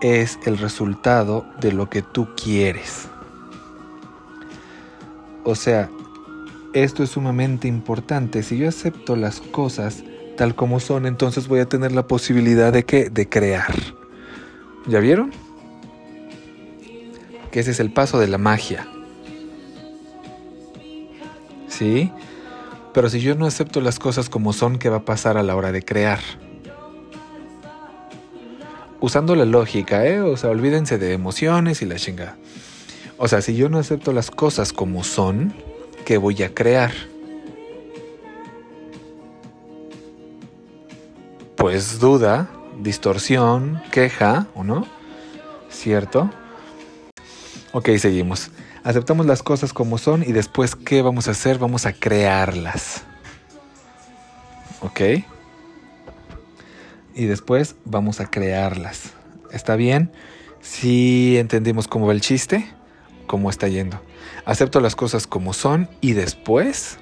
es 0.00 0.40
el 0.44 0.58
resultado 0.58 1.46
de 1.60 1.70
lo 1.72 1.88
que 1.88 2.02
tú 2.02 2.30
quieres. 2.34 3.06
O 5.44 5.54
sea, 5.54 5.88
esto 6.74 7.04
es 7.04 7.10
sumamente 7.10 7.68
importante. 7.68 8.42
Si 8.42 8.58
yo 8.58 8.68
acepto 8.68 9.14
las 9.14 9.40
cosas 9.40 10.02
tal 10.36 10.56
como 10.56 10.80
son, 10.80 11.06
entonces 11.06 11.46
voy 11.46 11.60
a 11.60 11.66
tener 11.66 11.92
la 11.92 12.08
posibilidad 12.08 12.72
de 12.72 12.84
que 12.84 13.08
de 13.08 13.28
crear. 13.28 13.72
¿Ya 14.88 14.98
vieron? 14.98 15.30
Que 17.52 17.60
ese 17.60 17.70
es 17.70 17.78
el 17.78 17.92
paso 17.92 18.18
de 18.18 18.26
la 18.26 18.38
magia. 18.38 18.88
¿Sí? 21.68 22.10
Pero 22.92 23.08
si 23.08 23.20
yo 23.20 23.36
no 23.36 23.46
acepto 23.46 23.80
las 23.80 24.00
cosas 24.00 24.28
como 24.28 24.52
son, 24.52 24.76
¿qué 24.76 24.88
va 24.88 24.96
a 24.96 25.04
pasar 25.04 25.36
a 25.36 25.44
la 25.44 25.54
hora 25.54 25.70
de 25.70 25.84
crear? 25.84 26.18
Usando 29.00 29.34
la 29.34 29.46
lógica, 29.46 30.06
¿eh? 30.06 30.20
O 30.20 30.36
sea, 30.36 30.50
olvídense 30.50 30.98
de 30.98 31.14
emociones 31.14 31.80
y 31.82 31.86
la 31.86 31.96
chingada. 31.96 32.36
O 33.16 33.28
sea, 33.28 33.40
si 33.40 33.56
yo 33.56 33.68
no 33.68 33.78
acepto 33.78 34.12
las 34.12 34.30
cosas 34.30 34.72
como 34.72 35.04
son, 35.04 35.54
que 36.04 36.18
voy 36.18 36.42
a 36.42 36.54
crear. 36.54 36.92
Pues 41.56 41.98
duda, 41.98 42.50
distorsión, 42.80 43.82
queja, 43.90 44.46
¿o 44.54 44.64
no? 44.64 44.86
¿Cierto? 45.70 46.30
Ok, 47.72 47.90
seguimos. 47.98 48.50
Aceptamos 48.82 49.26
las 49.26 49.42
cosas 49.42 49.72
como 49.72 49.98
son 49.98 50.22
y 50.22 50.32
después, 50.32 50.74
¿qué 50.74 51.02
vamos 51.02 51.28
a 51.28 51.32
hacer? 51.32 51.58
Vamos 51.58 51.86
a 51.86 51.92
crearlas. 51.92 53.04
¿Ok? 54.80 55.00
Y 57.14 57.26
después 57.26 57.76
vamos 57.84 58.20
a 58.20 58.30
crearlas. 58.30 59.12
¿Está 59.52 59.76
bien? 59.76 60.12
Si 60.60 61.36
entendimos 61.38 61.88
cómo 61.88 62.06
va 62.06 62.12
el 62.12 62.20
chiste, 62.20 62.66
cómo 63.26 63.50
está 63.50 63.68
yendo. 63.68 64.00
Acepto 64.44 64.80
las 64.80 64.96
cosas 64.96 65.26
como 65.26 65.52
son 65.52 65.88
y 66.00 66.12
después 66.12 66.98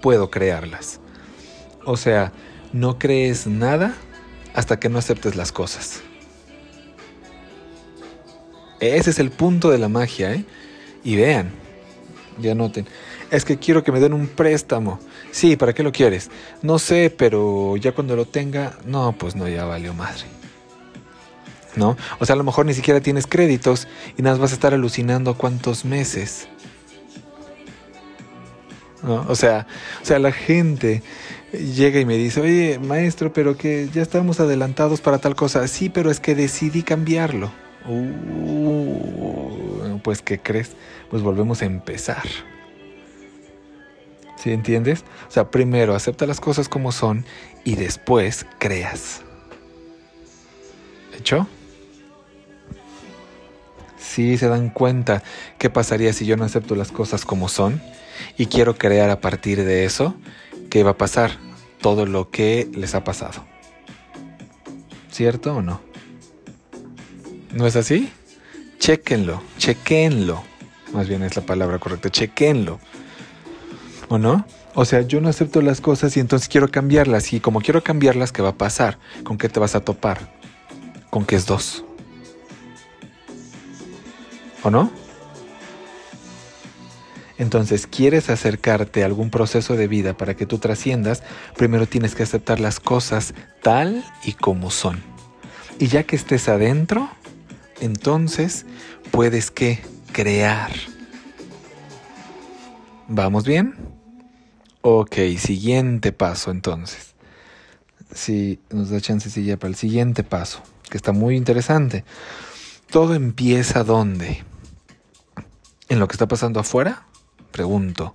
puedo 0.00 0.30
crearlas. 0.30 1.00
O 1.84 1.96
sea, 1.96 2.32
no 2.72 2.98
crees 2.98 3.46
nada 3.46 3.94
hasta 4.54 4.78
que 4.78 4.88
no 4.88 4.98
aceptes 4.98 5.36
las 5.36 5.52
cosas. 5.52 6.02
Ese 8.80 9.10
es 9.10 9.18
el 9.18 9.30
punto 9.30 9.70
de 9.70 9.78
la 9.78 9.88
magia, 9.88 10.34
¿eh? 10.34 10.44
Y 11.04 11.16
vean, 11.16 11.52
ya 12.42 12.54
noten. 12.54 12.86
Es 13.30 13.44
que 13.44 13.58
quiero 13.58 13.82
que 13.82 13.92
me 13.92 14.00
den 14.00 14.12
un 14.12 14.26
préstamo. 14.26 14.98
Sí, 15.30 15.56
¿para 15.56 15.72
qué 15.72 15.82
lo 15.82 15.92
quieres? 15.92 16.30
No 16.60 16.78
sé, 16.78 17.14
pero 17.16 17.76
ya 17.76 17.92
cuando 17.92 18.16
lo 18.16 18.26
tenga, 18.26 18.76
no, 18.84 19.12
pues 19.12 19.34
no, 19.36 19.48
ya 19.48 19.64
valió 19.64 19.94
madre. 19.94 20.24
¿No? 21.74 21.96
O 22.18 22.26
sea, 22.26 22.34
a 22.34 22.36
lo 22.36 22.44
mejor 22.44 22.66
ni 22.66 22.74
siquiera 22.74 23.00
tienes 23.00 23.26
créditos 23.26 23.88
y 24.18 24.22
nada 24.22 24.34
más 24.34 24.40
vas 24.40 24.50
a 24.50 24.54
estar 24.54 24.74
alucinando 24.74 25.38
cuántos 25.38 25.86
meses. 25.86 26.48
¿No? 29.02 29.24
O 29.28 29.34
sea, 29.34 29.66
o 30.02 30.04
sea, 30.04 30.18
la 30.18 30.32
gente 30.32 31.02
llega 31.52 31.98
y 32.00 32.04
me 32.04 32.16
dice, 32.16 32.40
oye, 32.40 32.78
maestro, 32.78 33.32
pero 33.32 33.56
que 33.56 33.88
ya 33.92 34.02
estamos 34.02 34.40
adelantados 34.40 35.00
para 35.00 35.18
tal 35.18 35.34
cosa. 35.34 35.66
Sí, 35.68 35.88
pero 35.88 36.10
es 36.10 36.20
que 36.20 36.34
decidí 36.34 36.82
cambiarlo. 36.82 37.50
Uh, 37.88 38.92
pues, 40.02 40.22
¿qué 40.22 40.38
crees? 40.38 40.72
Pues 41.12 41.22
volvemos 41.22 41.60
a 41.60 41.66
empezar. 41.66 42.22
¿Sí 44.38 44.50
entiendes? 44.50 45.04
O 45.28 45.30
sea, 45.30 45.50
primero 45.50 45.94
acepta 45.94 46.26
las 46.26 46.40
cosas 46.40 46.70
como 46.70 46.90
son 46.90 47.26
y 47.64 47.74
después 47.74 48.46
creas. 48.58 49.20
¿Hecho? 51.14 51.46
Sí, 53.98 54.38
se 54.38 54.48
dan 54.48 54.70
cuenta 54.70 55.22
qué 55.58 55.68
pasaría 55.68 56.14
si 56.14 56.24
yo 56.24 56.38
no 56.38 56.44
acepto 56.44 56.74
las 56.76 56.90
cosas 56.90 57.26
como 57.26 57.50
son 57.50 57.82
y 58.38 58.46
quiero 58.46 58.78
crear 58.78 59.10
a 59.10 59.20
partir 59.20 59.62
de 59.64 59.84
eso, 59.84 60.14
¿qué 60.70 60.82
va 60.82 60.92
a 60.92 60.96
pasar? 60.96 61.32
Todo 61.82 62.06
lo 62.06 62.30
que 62.30 62.70
les 62.72 62.94
ha 62.94 63.04
pasado. 63.04 63.44
¿Cierto 65.10 65.56
o 65.56 65.60
no? 65.60 65.82
¿No 67.52 67.66
es 67.66 67.76
así? 67.76 68.10
Chequenlo, 68.78 69.42
chequenlo. 69.58 70.51
Más 70.92 71.08
bien 71.08 71.22
es 71.22 71.36
la 71.36 71.42
palabra 71.42 71.78
correcta, 71.78 72.10
chequenlo. 72.10 72.78
¿O 74.08 74.18
no? 74.18 74.44
O 74.74 74.84
sea, 74.84 75.02
yo 75.02 75.20
no 75.20 75.28
acepto 75.28 75.62
las 75.62 75.80
cosas 75.80 76.16
y 76.16 76.20
entonces 76.20 76.48
quiero 76.48 76.70
cambiarlas. 76.70 77.32
Y 77.32 77.40
como 77.40 77.60
quiero 77.60 77.82
cambiarlas, 77.82 78.32
¿qué 78.32 78.42
va 78.42 78.50
a 78.50 78.58
pasar? 78.58 78.98
¿Con 79.24 79.38
qué 79.38 79.48
te 79.48 79.60
vas 79.60 79.74
a 79.74 79.80
topar? 79.80 80.18
Con 81.10 81.24
que 81.24 81.36
es 81.36 81.46
dos. 81.46 81.84
¿O 84.62 84.70
no? 84.70 84.90
Entonces, 87.38 87.86
¿quieres 87.86 88.30
acercarte 88.30 89.02
a 89.02 89.06
algún 89.06 89.30
proceso 89.30 89.76
de 89.76 89.88
vida 89.88 90.16
para 90.16 90.34
que 90.34 90.46
tú 90.46 90.58
trasciendas? 90.58 91.22
Primero 91.56 91.86
tienes 91.86 92.14
que 92.14 92.22
aceptar 92.22 92.60
las 92.60 92.80
cosas 92.80 93.34
tal 93.62 94.04
y 94.24 94.34
como 94.34 94.70
son. 94.70 95.02
Y 95.78 95.88
ya 95.88 96.04
que 96.04 96.16
estés 96.16 96.48
adentro, 96.48 97.10
entonces 97.80 98.64
puedes 99.10 99.50
que 99.50 99.80
crear. 100.12 100.70
¿Vamos 103.08 103.44
bien? 103.44 103.74
Ok, 104.82 105.16
siguiente 105.38 106.12
paso 106.12 106.50
entonces. 106.50 107.14
Si 108.14 108.60
nos 108.70 108.90
da 108.90 109.00
chancecilla 109.00 109.56
para 109.58 109.70
el 109.70 109.76
siguiente 109.76 110.22
paso, 110.22 110.62
que 110.90 110.96
está 110.96 111.12
muy 111.12 111.36
interesante. 111.36 112.04
¿Todo 112.90 113.14
empieza 113.14 113.84
dónde? 113.84 114.44
¿En 115.88 115.98
lo 115.98 116.08
que 116.08 116.12
está 116.12 116.28
pasando 116.28 116.60
afuera? 116.60 117.06
Pregunto. 117.50 118.12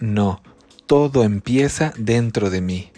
No, 0.00 0.40
todo 0.86 1.24
empieza 1.24 1.92
dentro 1.96 2.50
de 2.50 2.60
mí. 2.60 2.92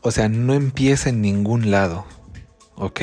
O 0.00 0.12
sea, 0.12 0.28
no 0.28 0.54
empieza 0.54 1.08
en 1.08 1.20
ningún 1.20 1.70
lado. 1.70 2.06
¿Ok? 2.76 3.00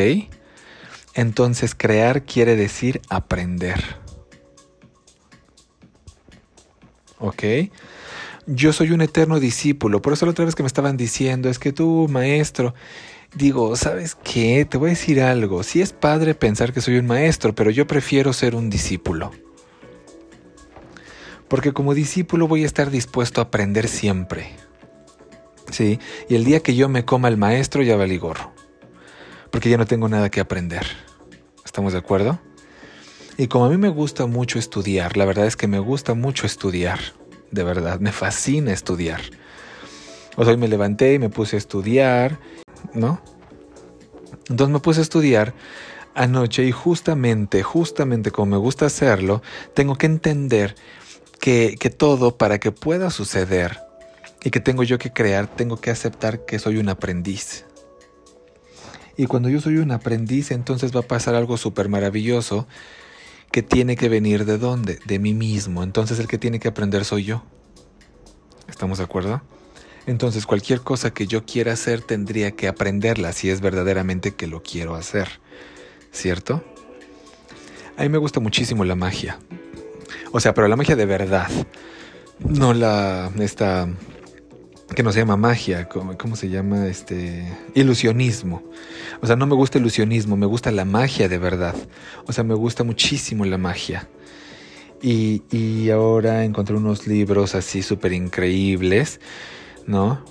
Entonces 1.14 1.76
crear 1.76 2.24
quiere 2.24 2.56
decir 2.56 3.02
aprender. 3.10 4.05
¿Ok? 7.20 7.44
yo 8.48 8.74
soy 8.74 8.92
un 8.92 9.02
eterno 9.02 9.40
discípulo. 9.40 10.02
Por 10.02 10.14
eso 10.14 10.26
la 10.26 10.32
otra 10.32 10.46
vez 10.46 10.56
que 10.56 10.64
me 10.64 10.68
estaban 10.68 10.98
diciendo, 10.98 11.50
es 11.50 11.60
que 11.60 11.74
tú, 11.74 12.08
maestro, 12.10 12.74
digo, 13.34 13.76
¿sabes 13.76 14.16
qué? 14.16 14.66
Te 14.66 14.78
voy 14.78 14.90
a 14.90 14.92
decir 14.92 15.22
algo. 15.22 15.64
Sí 15.64 15.82
es 15.82 15.94
padre 15.94 16.36
pensar 16.36 16.74
que 16.74 16.82
soy 16.82 16.98
un 16.98 17.08
maestro, 17.08 17.56
pero 17.56 17.72
yo 17.72 17.88
prefiero 17.88 18.34
ser 18.34 18.56
un 18.56 18.70
discípulo. 18.70 19.32
Porque 21.48 21.74
como 21.74 21.94
discípulo 21.94 22.48
voy 22.48 22.64
a 22.64 22.68
estar 22.68 22.90
dispuesto 22.90 23.42
a 23.42 23.46
aprender 23.46 23.88
siempre. 23.88 24.52
¿Sí? 25.72 26.00
Y 26.30 26.36
el 26.36 26.44
día 26.44 26.60
que 26.60 26.76
yo 26.76 26.90
me 26.90 27.06
coma 27.06 27.28
el 27.28 27.38
maestro 27.38 27.82
ya 27.82 27.96
valí 27.96 28.18
gorro. 28.18 28.52
Porque 29.52 29.70
ya 29.70 29.78
no 29.78 29.86
tengo 29.86 30.10
nada 30.10 30.30
que 30.30 30.40
aprender. 30.40 30.86
¿Estamos 31.64 31.94
de 31.94 32.00
acuerdo? 32.00 32.40
Y 33.38 33.48
como 33.48 33.66
a 33.66 33.70
mí 33.70 33.78
me 33.78 33.90
gusta 33.90 34.26
mucho 34.26 34.60
estudiar, 34.60 35.18
la 35.18 35.26
verdad 35.26 35.46
es 35.46 35.56
que 35.56 35.68
me 35.68 35.80
gusta 35.80 36.14
mucho 36.14 36.46
estudiar 36.46 37.00
de 37.56 37.64
verdad, 37.64 38.00
me 38.00 38.12
fascina 38.12 38.72
estudiar. 38.72 39.22
O 40.36 40.44
sea, 40.44 40.54
hoy 40.54 40.60
me 40.60 40.68
levanté 40.68 41.14
y 41.14 41.20
me 41.20 41.30
puse 41.30 41.56
a 41.56 41.60
estudiar, 41.60 42.40
¿no? 42.94 43.22
Entonces 44.50 44.72
me 44.72 44.80
puse 44.80 45.00
a 45.00 45.04
estudiar 45.04 45.54
anoche 46.14 46.64
y 46.64 46.72
justamente, 46.72 47.64
justamente 47.64 48.32
como 48.32 48.52
me 48.52 48.58
gusta 48.58 48.86
hacerlo, 48.86 49.42
tengo 49.74 49.98
que 49.98 50.06
entender 50.06 50.76
que, 51.40 51.78
que 51.80 51.90
todo 51.90 52.38
para 52.38 52.60
que 52.60 52.72
pueda 52.72 53.10
suceder 53.10 53.80
y 54.44 54.52
que 54.52 54.60
tengo 54.60 54.84
yo 54.84 54.98
que 54.98 55.12
crear, 55.12 55.48
tengo 55.48 55.78
que 55.78 55.90
aceptar 55.90 56.46
que 56.46 56.60
soy 56.60 56.78
un 56.78 56.90
aprendiz. 56.90 57.66
Y 59.18 59.28
cuando 59.28 59.48
yo 59.48 59.62
soy 59.62 59.78
un 59.78 59.92
aprendiz, 59.92 60.52
entonces 60.52 60.94
va 60.94 61.00
a 61.00 61.04
pasar 61.04 61.36
algo 61.36 61.56
súper 61.56 61.88
maravilloso 61.88 62.68
que 63.56 63.64
tiene 63.64 63.96
que 63.96 64.10
venir 64.10 64.44
de 64.44 64.58
dónde? 64.58 65.00
De 65.06 65.18
mí 65.18 65.34
mismo. 65.34 65.82
Entonces 65.82 66.20
el 66.20 66.28
que 66.28 66.38
tiene 66.38 66.60
que 66.60 66.68
aprender 66.68 67.06
soy 67.06 67.24
yo. 67.24 67.42
¿Estamos 68.68 68.98
de 68.98 69.06
acuerdo? 69.06 69.42
Entonces 70.06 70.46
cualquier 70.46 70.82
cosa 70.82 71.14
que 71.14 71.26
yo 71.26 71.46
quiera 71.46 71.72
hacer 71.72 72.02
tendría 72.02 72.52
que 72.52 72.68
aprenderla 72.68 73.32
si 73.32 73.50
es 73.50 73.62
verdaderamente 73.62 74.36
que 74.36 74.48
lo 74.48 74.62
quiero 74.62 74.96
hacer. 74.96 75.40
¿Cierto? 76.12 76.66
A 77.96 78.02
mí 78.04 78.10
me 78.10 78.18
gusta 78.18 78.42
muchísimo 78.42 78.84
la 78.84 78.96
magia. 78.96 79.40
O 80.34 80.42
sea, 80.42 80.54
pero 80.54 80.68
la 80.68 80.76
magia 80.76 80.98
de 80.98 81.06
verdad. 81.06 81.50
No 82.40 82.74
la 82.74 83.32
esta 83.40 83.88
que 84.94 85.04
no 85.04 85.12
se 85.12 85.20
llama 85.20 85.36
magia, 85.36 85.90
¿cómo, 85.90 86.36
se 86.36 86.50
llama? 86.50 86.88
Este 86.88 87.52
ilusionismo. 87.74 88.62
O 89.22 89.28
sea, 89.28 89.36
no 89.36 89.48
me 89.48 89.56
gusta 89.56 89.80
ilusionismo, 89.80 90.38
me 90.38 90.46
gusta 90.46 90.72
la 90.72 90.86
magia 90.86 91.28
de 91.28 91.38
verdad. 91.38 91.76
O 92.28 92.34
sea, 92.34 92.44
me 92.44 92.54
gusta 92.54 92.84
muchísimo 92.84 93.46
la 93.46 93.58
magia. 93.58 94.08
Y, 95.02 95.42
y 95.52 95.90
ahora 95.90 96.44
encontré 96.44 96.76
unos 96.76 97.08
libros 97.08 97.56
así 97.56 97.82
súper 97.82 98.14
increíbles, 98.14 99.20
¿no? 99.88 100.24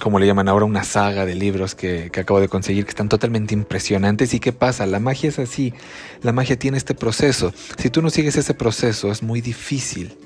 Como 0.00 0.18
le 0.18 0.26
llaman 0.26 0.48
ahora, 0.48 0.66
una 0.66 0.84
saga 0.84 1.26
de 1.26 1.34
libros 1.34 1.74
que, 1.74 2.10
que 2.12 2.20
acabo 2.20 2.40
de 2.40 2.48
conseguir 2.48 2.84
que 2.84 2.90
están 2.90 3.08
totalmente 3.08 3.54
impresionantes. 3.54 4.34
¿Y 4.34 4.40
qué 4.40 4.52
pasa? 4.52 4.86
La 4.86 5.00
magia 5.00 5.30
es 5.30 5.38
así. 5.38 5.74
La 6.22 6.32
magia 6.32 6.58
tiene 6.58 6.78
este 6.78 6.94
proceso. 6.94 7.52
Si 7.78 7.90
tú 7.90 8.02
no 8.02 8.10
sigues 8.10 8.36
ese 8.36 8.54
proceso, 8.54 9.10
es 9.10 9.22
muy 9.22 9.40
difícil 9.40 10.16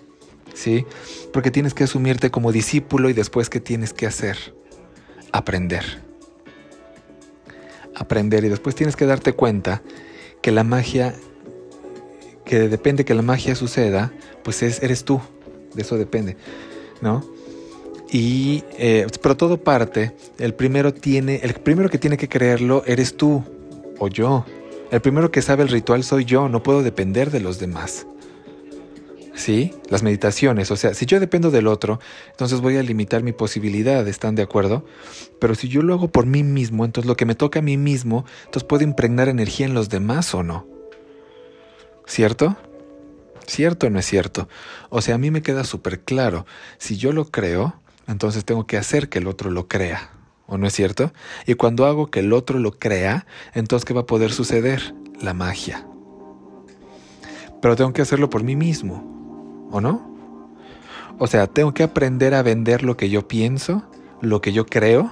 ¿sí? 0.54 0.86
Porque 1.32 1.50
tienes 1.50 1.74
que 1.74 1.84
asumirte 1.84 2.30
como 2.30 2.52
discípulo 2.52 3.08
y 3.08 3.12
después 3.12 3.48
¿qué 3.50 3.60
tienes 3.60 3.92
que 3.92 4.06
hacer? 4.06 4.54
Aprender. 5.32 5.84
Aprender 7.94 8.44
y 8.44 8.48
después 8.48 8.74
tienes 8.74 8.96
que 8.96 9.06
darte 9.06 9.32
cuenta 9.32 9.82
que 10.42 10.50
la 10.50 10.64
magia, 10.64 11.14
que 12.44 12.68
depende 12.68 13.04
que 13.04 13.14
la 13.14 13.22
magia 13.22 13.54
suceda, 13.54 14.12
pues 14.42 14.62
es, 14.62 14.82
eres 14.82 15.04
tú, 15.04 15.20
de 15.74 15.82
eso 15.82 15.96
depende, 15.96 16.36
¿no? 17.00 17.24
Y, 18.12 18.64
eh, 18.76 19.06
pero 19.22 19.36
todo 19.36 19.58
parte, 19.58 20.12
el 20.38 20.54
primero 20.54 20.92
tiene, 20.92 21.40
el 21.42 21.54
primero 21.54 21.88
que 21.88 21.98
tiene 21.98 22.16
que 22.16 22.28
creerlo 22.28 22.82
eres 22.86 23.16
tú 23.16 23.44
o 23.98 24.08
yo. 24.08 24.44
El 24.90 25.00
primero 25.00 25.30
que 25.30 25.42
sabe 25.42 25.62
el 25.62 25.68
ritual 25.68 26.02
soy 26.02 26.24
yo, 26.24 26.48
no 26.48 26.62
puedo 26.62 26.82
depender 26.82 27.30
de 27.30 27.38
los 27.38 27.60
demás. 27.60 28.06
¿Sí? 29.40 29.72
Las 29.88 30.02
meditaciones, 30.02 30.70
o 30.70 30.76
sea, 30.76 30.94
si 30.94 31.06
yo 31.06 31.18
dependo 31.18 31.50
del 31.50 31.66
otro, 31.66 31.98
entonces 32.30 32.60
voy 32.60 32.76
a 32.76 32.82
limitar 32.82 33.22
mi 33.22 33.32
posibilidad, 33.32 34.06
¿están 34.06 34.34
de 34.34 34.42
acuerdo? 34.42 34.84
Pero 35.40 35.54
si 35.54 35.68
yo 35.68 35.82
lo 35.82 35.94
hago 35.94 36.08
por 36.08 36.26
mí 36.26 36.42
mismo, 36.44 36.84
entonces 36.84 37.08
lo 37.08 37.16
que 37.16 37.24
me 37.24 37.34
toca 37.34 37.58
a 37.60 37.62
mí 37.62 37.76
mismo, 37.76 38.24
entonces 38.44 38.64
puedo 38.64 38.84
impregnar 38.84 39.28
energía 39.28 39.66
en 39.66 39.74
los 39.74 39.88
demás 39.88 40.34
o 40.34 40.42
no. 40.42 40.66
¿Cierto? 42.06 42.56
¿Cierto 43.46 43.86
o 43.86 43.90
no 43.90 43.98
es 43.98 44.06
cierto? 44.06 44.48
O 44.90 45.00
sea, 45.00 45.14
a 45.14 45.18
mí 45.18 45.30
me 45.30 45.42
queda 45.42 45.64
súper 45.64 46.00
claro, 46.00 46.46
si 46.78 46.96
yo 46.96 47.12
lo 47.12 47.24
creo, 47.30 47.80
entonces 48.06 48.44
tengo 48.44 48.66
que 48.66 48.76
hacer 48.76 49.08
que 49.08 49.18
el 49.18 49.26
otro 49.26 49.50
lo 49.50 49.66
crea. 49.66 50.10
¿O 50.46 50.58
no 50.58 50.66
es 50.66 50.74
cierto? 50.74 51.12
Y 51.46 51.54
cuando 51.54 51.86
hago 51.86 52.10
que 52.10 52.20
el 52.20 52.32
otro 52.32 52.58
lo 52.58 52.72
crea, 52.72 53.24
entonces 53.54 53.84
¿qué 53.84 53.94
va 53.94 54.00
a 54.00 54.06
poder 54.06 54.32
suceder? 54.32 54.94
La 55.20 55.32
magia. 55.32 55.86
pero 57.62 57.76
tengo 57.76 57.92
que 57.92 58.02
hacerlo 58.02 58.30
por 58.30 58.42
mí 58.42 58.56
mismo, 58.56 59.19
¿o 59.70 59.80
no? 59.80 60.10
O 61.18 61.26
sea, 61.26 61.46
tengo 61.46 61.74
que 61.74 61.82
aprender 61.82 62.34
a 62.34 62.42
vender 62.42 62.82
lo 62.82 62.96
que 62.96 63.10
yo 63.10 63.28
pienso, 63.28 63.82
lo 64.20 64.40
que 64.40 64.52
yo 64.52 64.66
creo. 64.66 65.10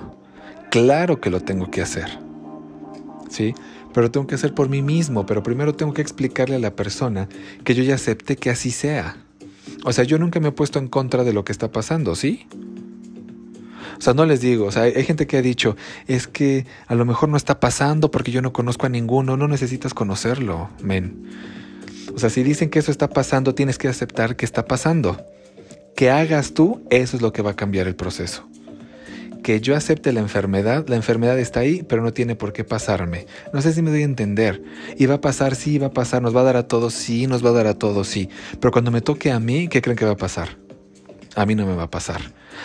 Claro 0.70 1.20
que 1.20 1.30
lo 1.30 1.40
tengo 1.40 1.70
que 1.70 1.82
hacer. 1.82 2.18
¿Sí? 3.28 3.54
Pero 3.92 4.10
tengo 4.10 4.26
que 4.26 4.34
hacer 4.34 4.54
por 4.54 4.68
mí 4.68 4.82
mismo, 4.82 5.26
pero 5.26 5.42
primero 5.42 5.74
tengo 5.74 5.92
que 5.92 6.02
explicarle 6.02 6.56
a 6.56 6.60
la 6.60 6.74
persona 6.76 7.28
que 7.64 7.74
yo 7.74 7.82
ya 7.82 7.94
acepte 7.94 8.36
que 8.36 8.50
así 8.50 8.70
sea. 8.70 9.16
O 9.84 9.92
sea, 9.92 10.04
yo 10.04 10.18
nunca 10.18 10.40
me 10.40 10.48
he 10.48 10.52
puesto 10.52 10.78
en 10.78 10.88
contra 10.88 11.24
de 11.24 11.32
lo 11.32 11.44
que 11.44 11.52
está 11.52 11.70
pasando, 11.72 12.14
¿sí? 12.14 12.46
O 13.98 14.00
sea, 14.00 14.14
no 14.14 14.24
les 14.26 14.40
digo, 14.40 14.66
o 14.66 14.72
sea, 14.72 14.82
hay 14.82 15.04
gente 15.04 15.26
que 15.26 15.36
ha 15.36 15.42
dicho, 15.42 15.76
es 16.06 16.28
que 16.28 16.66
a 16.86 16.94
lo 16.94 17.04
mejor 17.04 17.28
no 17.28 17.36
está 17.36 17.58
pasando 17.58 18.10
porque 18.10 18.30
yo 18.30 18.40
no 18.42 18.52
conozco 18.52 18.86
a 18.86 18.88
ninguno, 18.88 19.36
no 19.36 19.48
necesitas 19.48 19.92
conocerlo, 19.92 20.70
men. 20.80 21.26
O 22.18 22.20
sea, 22.20 22.30
si 22.30 22.42
dicen 22.42 22.68
que 22.68 22.80
eso 22.80 22.90
está 22.90 23.08
pasando, 23.08 23.54
tienes 23.54 23.78
que 23.78 23.87
aceptar 23.87 24.34
que 24.34 24.44
está 24.44 24.64
pasando 24.64 25.25
que 25.94 26.10
hagas 26.10 26.52
tú, 26.52 26.82
eso 26.90 27.16
es 27.16 27.22
lo 27.22 27.32
que 27.32 27.42
va 27.42 27.52
a 27.52 27.54
cambiar 27.54 27.87
el 27.87 27.94
proceso. 27.94 28.48
Que 29.44 29.60
yo 29.60 29.76
acepte 29.76 30.12
la 30.12 30.18
enfermedad, 30.18 30.88
la 30.88 30.96
enfermedad 30.96 31.38
está 31.38 31.60
ahí, 31.60 31.84
pero 31.84 32.02
no 32.02 32.12
tiene 32.12 32.34
por 32.34 32.52
qué 32.52 32.64
pasarme. 32.64 33.26
No 33.52 33.62
sé 33.62 33.72
si 33.72 33.82
me 33.82 33.90
doy 33.90 34.02
a 34.02 34.06
entender. 34.06 34.60
Y 34.96 35.06
va 35.06 35.14
a 35.14 35.20
pasar, 35.20 35.54
sí, 35.54 35.78
va 35.78 35.87
a 35.87 35.92
pasar, 35.92 36.20
nos 36.20 36.34
va 36.34 36.40
a 36.40 36.42
dar 36.42 36.56
a 36.56 36.66
todos, 36.66 36.92
sí, 36.94 37.28
nos 37.28 37.44
va 37.44 37.50
a 37.50 37.52
dar 37.52 37.68
a 37.68 37.75
todos, 37.75 38.08
sí. 38.08 38.28
Pero 38.60 38.72
cuando 38.72 38.90
me 38.90 39.00
toque 39.00 39.30
a 39.30 39.38
mí, 39.38 39.68
¿qué 39.68 39.80
creen 39.80 39.96
que 39.96 40.04
va 40.04 40.12
a 40.12 40.16
pasar? 40.16 40.56
A 41.37 41.46
mí 41.46 41.54
no 41.54 41.66
me 41.66 41.76
va 41.76 41.84
a 41.84 41.90
pasar. 41.90 42.20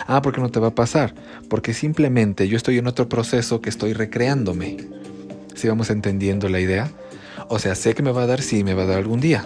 Ah, 0.08 0.20
¿por 0.20 0.32
qué 0.32 0.40
no 0.40 0.50
te 0.50 0.58
va 0.58 0.68
a 0.68 0.74
pasar? 0.74 1.14
Porque 1.48 1.74
simplemente 1.74 2.48
yo 2.48 2.56
estoy 2.56 2.78
en 2.78 2.88
otro 2.88 3.08
proceso 3.08 3.60
que 3.60 3.70
estoy 3.70 3.92
recreándome. 3.92 4.76
Si 5.54 5.68
vamos 5.68 5.90
entendiendo 5.90 6.48
la 6.48 6.58
idea. 6.58 6.90
O 7.48 7.58
sea, 7.58 7.74
sé 7.74 7.94
que 7.94 8.02
me 8.02 8.12
va 8.12 8.22
a 8.22 8.26
dar, 8.26 8.42
sí, 8.42 8.64
me 8.64 8.74
va 8.74 8.84
a 8.84 8.86
dar 8.86 8.98
algún 8.98 9.20
día. 9.20 9.44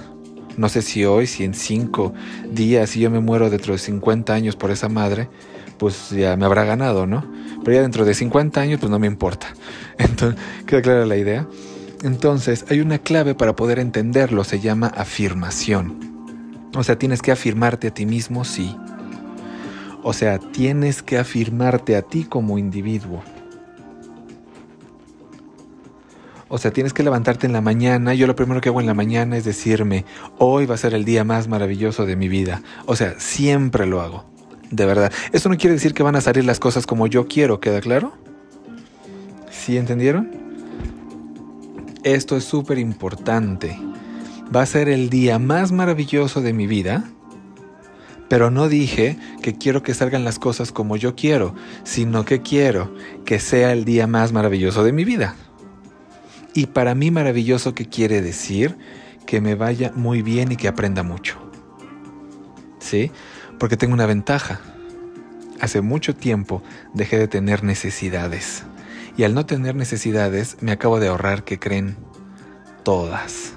No 0.56 0.68
sé 0.68 0.82
si 0.82 1.04
hoy, 1.04 1.26
si 1.26 1.44
en 1.44 1.54
cinco 1.54 2.12
días, 2.50 2.90
si 2.90 3.00
yo 3.00 3.10
me 3.10 3.20
muero 3.20 3.48
dentro 3.48 3.72
de 3.72 3.78
50 3.78 4.34
años 4.34 4.56
por 4.56 4.70
esa 4.70 4.88
madre, 4.88 5.28
pues 5.78 6.10
ya 6.10 6.36
me 6.36 6.46
habrá 6.46 6.64
ganado, 6.64 7.06
¿no? 7.06 7.24
Pero 7.64 7.76
ya 7.76 7.82
dentro 7.82 8.04
de 8.04 8.14
50 8.14 8.60
años, 8.60 8.80
pues 8.80 8.90
no 8.90 8.98
me 8.98 9.06
importa. 9.06 9.48
Entonces, 9.98 10.40
queda 10.66 10.82
clara 10.82 11.06
la 11.06 11.16
idea. 11.16 11.46
Entonces, 12.02 12.64
hay 12.68 12.80
una 12.80 12.98
clave 12.98 13.34
para 13.34 13.56
poder 13.56 13.78
entenderlo, 13.78 14.44
se 14.44 14.60
llama 14.60 14.88
afirmación. 14.88 16.08
O 16.76 16.84
sea, 16.84 16.98
tienes 16.98 17.22
que 17.22 17.32
afirmarte 17.32 17.88
a 17.88 17.94
ti 17.94 18.06
mismo, 18.06 18.44
sí. 18.44 18.76
O 20.02 20.12
sea, 20.12 20.38
tienes 20.38 21.02
que 21.02 21.18
afirmarte 21.18 21.96
a 21.96 22.02
ti 22.02 22.24
como 22.24 22.58
individuo. 22.58 23.22
O 26.48 26.58
sea, 26.58 26.72
tienes 26.72 26.94
que 26.94 27.02
levantarte 27.02 27.46
en 27.46 27.52
la 27.52 27.60
mañana. 27.60 28.14
Yo 28.14 28.26
lo 28.26 28.34
primero 28.34 28.60
que 28.60 28.70
hago 28.70 28.80
en 28.80 28.86
la 28.86 28.94
mañana 28.94 29.36
es 29.36 29.44
decirme, 29.44 30.04
hoy 30.38 30.64
va 30.66 30.74
a 30.74 30.78
ser 30.78 30.94
el 30.94 31.04
día 31.04 31.24
más 31.24 31.46
maravilloso 31.46 32.06
de 32.06 32.16
mi 32.16 32.28
vida. 32.28 32.62
O 32.86 32.96
sea, 32.96 33.14
siempre 33.18 33.86
lo 33.86 34.00
hago. 34.00 34.24
De 34.70 34.86
verdad. 34.86 35.12
Eso 35.32 35.48
no 35.48 35.56
quiere 35.56 35.74
decir 35.74 35.94
que 35.94 36.02
van 36.02 36.16
a 36.16 36.20
salir 36.20 36.44
las 36.44 36.58
cosas 36.58 36.86
como 36.86 37.06
yo 37.06 37.26
quiero, 37.28 37.60
¿queda 37.60 37.80
claro? 37.80 38.12
¿Sí 39.50 39.76
entendieron? 39.76 40.30
Esto 42.02 42.36
es 42.36 42.44
súper 42.44 42.78
importante. 42.78 43.78
Va 44.54 44.62
a 44.62 44.66
ser 44.66 44.88
el 44.88 45.10
día 45.10 45.38
más 45.38 45.72
maravilloso 45.72 46.40
de 46.40 46.54
mi 46.54 46.66
vida. 46.66 47.04
Pero 48.28 48.50
no 48.50 48.68
dije 48.68 49.18
que 49.42 49.56
quiero 49.56 49.82
que 49.82 49.94
salgan 49.94 50.24
las 50.24 50.38
cosas 50.38 50.70
como 50.70 50.96
yo 50.96 51.14
quiero, 51.14 51.54
sino 51.84 52.24
que 52.24 52.40
quiero 52.40 52.94
que 53.24 53.40
sea 53.40 53.72
el 53.72 53.84
día 53.84 54.06
más 54.06 54.32
maravilloso 54.32 54.84
de 54.84 54.92
mi 54.92 55.04
vida. 55.04 55.34
Y 56.59 56.66
para 56.66 56.97
mí 56.97 57.12
maravilloso 57.12 57.73
que 57.73 57.87
quiere 57.87 58.21
decir 58.21 58.77
que 59.27 59.40
me 59.40 59.55
vaya 59.55 59.92
muy 59.94 60.23
bien 60.23 60.51
y 60.51 60.57
que 60.57 60.66
aprenda 60.66 61.05
mucho. 61.05 61.38
¿Sí? 62.81 63.12
Porque 63.61 63.77
tengo 63.77 63.94
una 63.94 64.07
ventaja. 64.07 64.61
Hace 65.61 65.83
mucho 65.83 66.16
tiempo 66.16 66.64
dejé 66.94 67.16
de 67.16 67.29
tener 67.29 67.62
necesidades. 67.62 68.64
Y 69.16 69.23
al 69.23 69.35
no 69.35 69.47
tener 69.47 69.77
necesidades 69.77 70.57
me 70.61 70.73
acabo 70.73 70.99
de 70.99 71.07
ahorrar 71.07 71.44
que 71.44 71.61
creen 71.61 71.97
todas. 72.83 73.53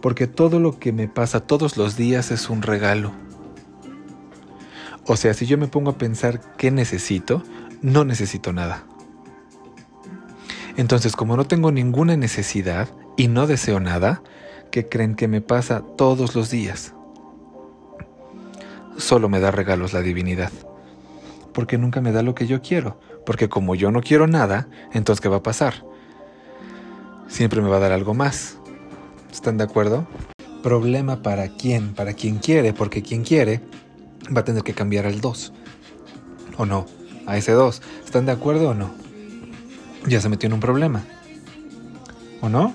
Porque 0.00 0.28
todo 0.28 0.60
lo 0.60 0.78
que 0.78 0.92
me 0.92 1.08
pasa 1.08 1.40
todos 1.40 1.76
los 1.76 1.96
días 1.96 2.30
es 2.30 2.48
un 2.48 2.62
regalo. 2.62 3.10
O 5.06 5.16
sea, 5.16 5.34
si 5.34 5.44
yo 5.44 5.58
me 5.58 5.66
pongo 5.66 5.90
a 5.90 5.98
pensar 5.98 6.40
qué 6.56 6.70
necesito, 6.70 7.42
no 7.82 8.04
necesito 8.04 8.52
nada. 8.52 8.84
Entonces, 10.76 11.16
como 11.16 11.36
no 11.36 11.46
tengo 11.46 11.72
ninguna 11.72 12.16
necesidad 12.16 12.88
y 13.16 13.28
no 13.28 13.46
deseo 13.46 13.80
nada, 13.80 14.22
¿qué 14.70 14.88
creen 14.88 15.14
que 15.14 15.26
me 15.26 15.40
pasa 15.40 15.82
todos 15.96 16.34
los 16.34 16.50
días? 16.50 16.92
Solo 18.98 19.28
me 19.28 19.40
da 19.40 19.50
regalos 19.50 19.94
la 19.94 20.02
divinidad. 20.02 20.52
Porque 21.54 21.78
nunca 21.78 22.02
me 22.02 22.12
da 22.12 22.22
lo 22.22 22.34
que 22.34 22.46
yo 22.46 22.60
quiero. 22.60 23.00
Porque 23.24 23.48
como 23.48 23.74
yo 23.74 23.90
no 23.90 24.02
quiero 24.02 24.26
nada, 24.26 24.68
entonces 24.92 25.22
¿qué 25.22 25.28
va 25.28 25.38
a 25.38 25.42
pasar? 25.42 25.84
Siempre 27.26 27.62
me 27.62 27.68
va 27.68 27.76
a 27.76 27.80
dar 27.80 27.92
algo 27.92 28.12
más. 28.12 28.58
¿Están 29.32 29.56
de 29.56 29.64
acuerdo? 29.64 30.06
Problema 30.62 31.22
para 31.22 31.48
quién, 31.48 31.94
para 31.94 32.12
quien 32.12 32.38
quiere, 32.38 32.74
porque 32.74 33.02
quien 33.02 33.24
quiere 33.24 33.62
va 34.34 34.40
a 34.40 34.44
tener 34.44 34.62
que 34.62 34.74
cambiar 34.74 35.06
al 35.06 35.22
2. 35.22 35.52
¿O 36.58 36.66
no? 36.66 36.86
A 37.26 37.38
ese 37.38 37.52
2. 37.52 37.82
¿Están 38.04 38.26
de 38.26 38.32
acuerdo 38.32 38.70
o 38.70 38.74
no? 38.74 39.05
Ya 40.06 40.20
se 40.20 40.28
metió 40.28 40.46
en 40.46 40.52
un 40.52 40.60
problema. 40.60 41.04
¿O 42.40 42.48
no? 42.48 42.74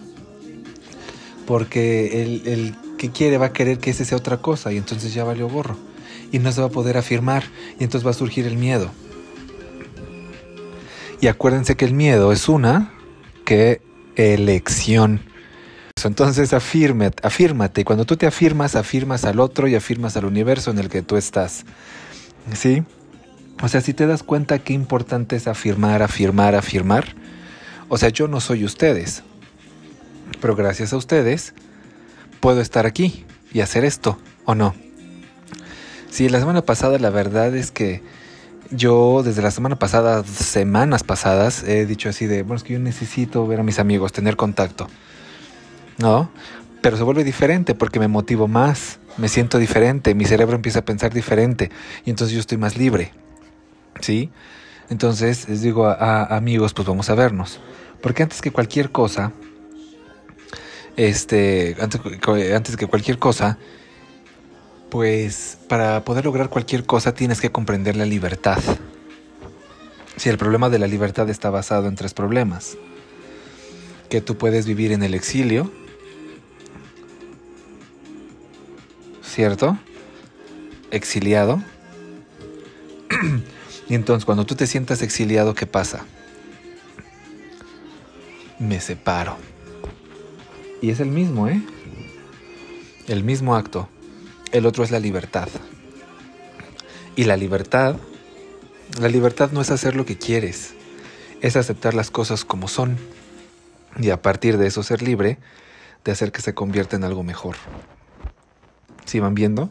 Porque 1.45 2.23
el, 2.23 2.75
que 2.97 3.10
quiere 3.12 3.38
va 3.38 3.47
a 3.47 3.53
querer 3.53 3.79
que 3.79 3.91
ese 3.91 4.05
sea 4.05 4.17
otra 4.17 4.38
cosa 4.38 4.71
y 4.71 4.77
entonces 4.77 5.13
ya 5.13 5.23
valió 5.23 5.49
gorro. 5.49 5.77
Y 6.31 6.39
no 6.39 6.51
se 6.51 6.62
va 6.62 6.67
a 6.67 6.71
poder 6.71 6.97
afirmar 6.97 7.43
y 7.79 7.84
entonces 7.84 8.05
va 8.05 8.12
a 8.12 8.15
surgir 8.15 8.45
el 8.45 8.57
miedo. 8.57 8.91
Y 11.19 11.27
acuérdense 11.27 11.75
que 11.75 11.86
el 11.86 11.93
miedo 11.93 12.31
es 12.31 12.49
una 12.49 12.93
que 13.45 13.81
elección. 14.15 15.21
Entonces 16.03 16.53
afírmate, 16.53 17.25
afírmate. 17.25 17.81
Y 17.81 17.84
cuando 17.84 18.05
tú 18.05 18.17
te 18.17 18.25
afirmas, 18.25 18.75
afirmas 18.75 19.25
al 19.25 19.39
otro 19.39 19.67
y 19.67 19.75
afirmas 19.75 20.17
al 20.17 20.25
universo 20.25 20.71
en 20.71 20.79
el 20.79 20.89
que 20.89 21.01
tú 21.01 21.17
estás. 21.17 21.65
¿Sí? 22.53 22.84
O 23.62 23.67
sea, 23.67 23.82
si 23.82 23.93
te 23.93 24.08
das 24.08 24.24
cuenta 24.24 24.60
qué 24.60 24.74
importante 24.74 25.36
es 25.36 25.47
afirmar, 25.47 26.02
afirmar, 26.02 26.56
afirmar. 26.56 27.15
O 27.89 27.97
sea, 27.97 28.10
yo 28.10 28.28
no 28.28 28.39
soy 28.39 28.63
ustedes, 28.63 29.24
pero 30.39 30.56
gracias 30.56 30.93
a 30.93 30.97
ustedes 30.97 31.54
puedo 32.39 32.62
estar 32.62 32.86
aquí 32.86 33.26
y 33.54 33.60
hacer 33.60 33.86
esto, 33.86 34.17
¿o 34.45 34.56
no? 34.56 34.74
Sí, 36.10 36.28
la 36.28 36.39
semana 36.39 36.63
pasada 36.63 36.97
la 37.00 37.10
verdad 37.10 37.56
es 37.56 37.71
que 37.71 38.02
yo 38.71 39.21
desde 39.24 39.41
la 39.41 39.52
semana 39.52 39.78
pasada, 39.78 40.24
semanas 40.24 41.04
pasadas, 41.04 41.63
he 41.63 41.86
dicho 41.86 42.10
así 42.10 42.26
de, 42.26 42.41
bueno, 42.41 42.56
es 42.56 42.63
que 42.63 42.74
yo 42.74 42.80
necesito 42.80 43.45
ver 43.45 43.60
a 43.60 43.63
mis 43.63 43.80
amigos, 43.80 44.12
tener 44.12 44.36
contacto, 44.38 44.88
¿no? 45.97 46.32
Pero 46.82 46.97
se 46.97 47.04
vuelve 47.04 47.24
diferente 47.24 47.76
porque 47.76 48.00
me 48.00 48.08
motivo 48.08 48.47
más, 48.47 49.00
me 49.17 49.28
siento 49.28 49.60
diferente, 49.60 50.15
mi 50.15 50.26
cerebro 50.26 50.56
empieza 50.56 50.80
a 50.80 50.86
pensar 50.86 51.13
diferente 51.13 51.69
y 52.06 52.10
entonces 52.10 52.34
yo 52.34 52.39
estoy 52.39 52.58
más 52.58 52.78
libre, 52.78 53.12
¿sí? 54.01 54.31
Entonces 54.91 55.47
les 55.47 55.61
digo 55.61 55.85
a, 55.85 56.25
amigos, 56.35 56.73
pues 56.73 56.85
vamos 56.87 57.09
a 57.09 57.15
vernos. 57.15 57.61
Porque 58.01 58.23
antes 58.23 58.41
que 58.41 58.51
cualquier 58.51 58.91
cosa, 58.91 59.31
este, 60.97 61.77
antes, 61.79 62.75
que 62.75 62.87
cualquier 62.87 63.17
cosa, 63.17 63.57
pues 64.89 65.57
para 65.69 66.03
poder 66.03 66.25
lograr 66.25 66.49
cualquier 66.49 66.85
cosa 66.85 67.13
tienes 67.13 67.39
que 67.39 67.51
comprender 67.51 67.95
la 67.95 68.05
libertad. 68.05 68.59
Si 70.17 70.27
el 70.27 70.37
problema 70.37 70.69
de 70.69 70.79
la 70.79 70.87
libertad 70.87 71.29
está 71.29 71.49
basado 71.49 71.87
en 71.87 71.95
tres 71.95 72.13
problemas. 72.13 72.77
Que 74.09 74.19
tú 74.19 74.37
puedes 74.37 74.65
vivir 74.65 74.91
en 74.91 75.03
el 75.03 75.13
exilio, 75.13 75.71
¿cierto? 79.23 79.77
Exiliado. 80.91 81.63
y 83.91 83.95
entonces 83.95 84.23
cuando 84.23 84.45
tú 84.45 84.56
te 84.56 84.67
sientas 84.67 85.01
exiliado, 85.01 85.54
¿qué 85.54 85.67
pasa? 85.67 86.06
me 88.62 88.80
separo. 88.80 89.38
Y 90.82 90.91
es 90.91 90.99
el 90.99 91.10
mismo, 91.10 91.47
¿eh? 91.47 91.62
El 93.08 93.23
mismo 93.23 93.56
acto. 93.56 93.89
El 94.51 94.65
otro 94.65 94.84
es 94.84 94.91
la 94.91 94.99
libertad. 94.99 95.49
Y 97.15 97.25
la 97.25 97.36
libertad, 97.38 97.97
la 98.99 99.10
libertad 99.10 99.51
no 99.51 99.62
es 99.62 99.71
hacer 99.71 99.95
lo 99.95 100.06
que 100.06 100.17
quieres, 100.17 100.73
es 101.41 101.56
aceptar 101.56 101.93
las 101.93 102.12
cosas 102.12 102.45
como 102.45 102.67
son. 102.67 102.97
Y 103.99 104.12
a 104.12 104.21
partir 104.21 104.58
de 104.58 104.67
eso 104.67 104.84
ser 104.84 105.01
libre 105.01 105.39
de 106.06 106.12
hacer 106.12 106.32
que 106.32 106.41
se 106.41 106.54
convierta 106.54 106.95
en 106.95 107.04
algo 107.04 107.23
mejor. 107.23 107.58
¿Sí 109.06 109.19
van 109.19 109.34
viendo? 109.34 109.69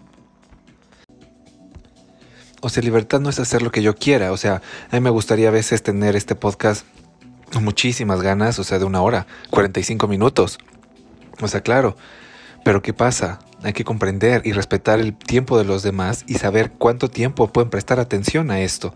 O 2.60 2.68
sea, 2.68 2.82
libertad 2.82 3.20
no 3.20 3.30
es 3.30 3.38
hacer 3.38 3.62
lo 3.62 3.70
que 3.70 3.82
yo 3.82 3.94
quiera. 3.94 4.32
O 4.32 4.36
sea, 4.36 4.62
a 4.90 4.96
mí 4.96 5.00
me 5.00 5.10
gustaría 5.10 5.48
a 5.48 5.52
veces 5.52 5.82
tener 5.82 6.16
este 6.16 6.34
podcast 6.34 6.84
muchísimas 7.60 8.22
ganas, 8.22 8.58
o 8.58 8.64
sea, 8.64 8.78
de 8.78 8.84
una 8.84 9.02
hora, 9.02 9.26
45 9.50 10.06
minutos. 10.06 10.58
O 11.40 11.48
sea, 11.48 11.62
claro, 11.62 11.96
Pero 12.62 12.82
¿qué 12.82 12.92
pasa? 12.92 13.38
Hay 13.62 13.72
que 13.72 13.84
comprender 13.84 14.42
y 14.44 14.52
respetar 14.52 15.00
el 15.00 15.14
tiempo 15.14 15.56
de 15.56 15.64
los 15.64 15.82
demás 15.82 16.24
y 16.26 16.34
saber 16.34 16.70
cuánto 16.72 17.08
tiempo 17.08 17.46
pueden 17.48 17.70
prestar 17.70 17.98
atención 17.98 18.50
a 18.50 18.60
esto. 18.60 18.94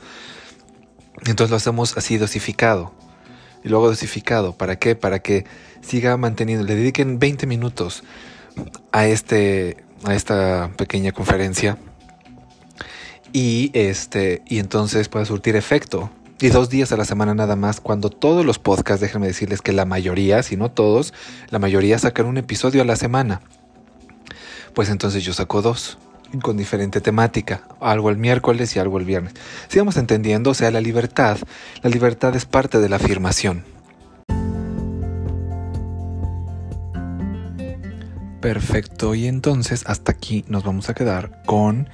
Entonces 1.25 1.51
lo 1.51 1.57
hacemos 1.57 1.97
así 1.97 2.19
dosificado. 2.19 2.93
Y 3.65 3.71
luego 3.71 3.89
dosificado. 3.89 4.55
¿Para 4.55 4.77
qué? 4.77 4.97
Para 4.97 5.21
que 5.21 5.47
siga 5.81 6.19
manteniendo, 6.19 6.67
le 6.67 6.77
dediquen 6.77 7.19
20 7.19 7.47
minutos 7.47 8.05
a, 8.93 9.07
este, 9.07 9.79
a 10.05 10.15
esta 10.15 10.71
pequeña 10.77 11.13
conferencia. 11.13 11.79
Y, 13.35 13.73
este, 13.75 14.43
y 14.47 14.61
entonces 14.61 15.09
puede 15.09 15.27
surtir 15.27 15.57
efecto. 15.57 16.09
Y 16.41 16.51
dos 16.51 16.71
días 16.71 16.93
a 16.93 16.97
la 16.97 17.05
semana 17.05 17.35
nada 17.35 17.57
más, 17.57 17.81
cuando 17.81 18.09
todos 18.09 18.47
los 18.47 18.61
podcasts, 18.61 19.01
déjenme 19.01 19.27
decirles 19.27 19.61
que 19.61 19.73
la 19.73 19.85
mayoría, 19.85 20.45
si 20.45 20.57
no 20.57 20.71
todos, 20.71 21.13
la 21.51 21.59
mayoría 21.59 21.99
sacan 21.99 22.27
un 22.27 22.39
episodio 22.39 22.83
a 22.83 22.85
la 22.85 22.95
semana. 22.95 23.43
Pues 24.73 24.89
entonces 24.89 25.25
yo 25.25 25.33
saco 25.33 25.63
dos 25.63 25.99
con 26.43 26.57
diferente 26.57 27.01
temática, 27.01 27.63
algo 27.81 28.09
el 28.09 28.19
miércoles 28.19 28.77
y 28.77 28.79
algo 28.79 28.99
el 28.99 29.05
viernes. 29.05 29.35
Sigamos 29.67 29.97
entendiendo, 29.97 30.51
o 30.51 30.55
sea, 30.55 30.71
la 30.71 30.81
libertad, 30.81 31.39
la 31.83 31.91
libertad 31.91 32.37
es 32.37 32.45
parte 32.45 32.79
de 32.79 32.89
la 32.89 32.97
afirmación. 32.97 33.65
Perfecto, 38.41 39.17
y 39.17 39.27
entonces 39.27 39.83
hasta 39.87 40.13
aquí 40.13 40.45
nos 40.47 40.63
vamos 40.63 40.89
a 40.89 40.95
quedar 40.95 41.43
con 41.47 41.89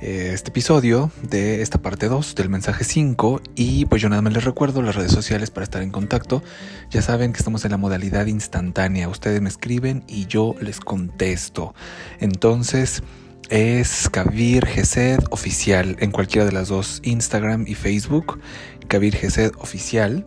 este 0.00 0.50
episodio 0.50 1.10
de 1.22 1.60
esta 1.60 1.82
parte 1.82 2.08
2 2.08 2.36
del 2.36 2.48
mensaje 2.48 2.84
5 2.84 3.40
y 3.56 3.86
pues 3.86 4.00
yo 4.00 4.08
nada 4.08 4.22
más 4.22 4.32
les 4.32 4.44
recuerdo 4.44 4.80
las 4.80 4.94
redes 4.94 5.10
sociales 5.10 5.50
para 5.50 5.64
estar 5.64 5.82
en 5.82 5.90
contacto. 5.90 6.42
Ya 6.90 7.02
saben 7.02 7.32
que 7.32 7.38
estamos 7.38 7.64
en 7.64 7.72
la 7.72 7.78
modalidad 7.78 8.26
instantánea, 8.26 9.08
ustedes 9.08 9.40
me 9.40 9.48
escriben 9.48 10.04
y 10.06 10.26
yo 10.26 10.54
les 10.60 10.78
contesto. 10.80 11.74
Entonces 12.20 13.02
es 13.50 14.08
Kabir 14.10 14.66
Gesed 14.66 15.20
Oficial 15.30 15.96
en 15.98 16.12
cualquiera 16.12 16.44
de 16.44 16.52
las 16.52 16.68
dos, 16.68 17.00
Instagram 17.02 17.64
y 17.66 17.74
Facebook, 17.74 18.40
Kabir 18.86 19.16
Gesed 19.16 19.52
Oficial. 19.58 20.26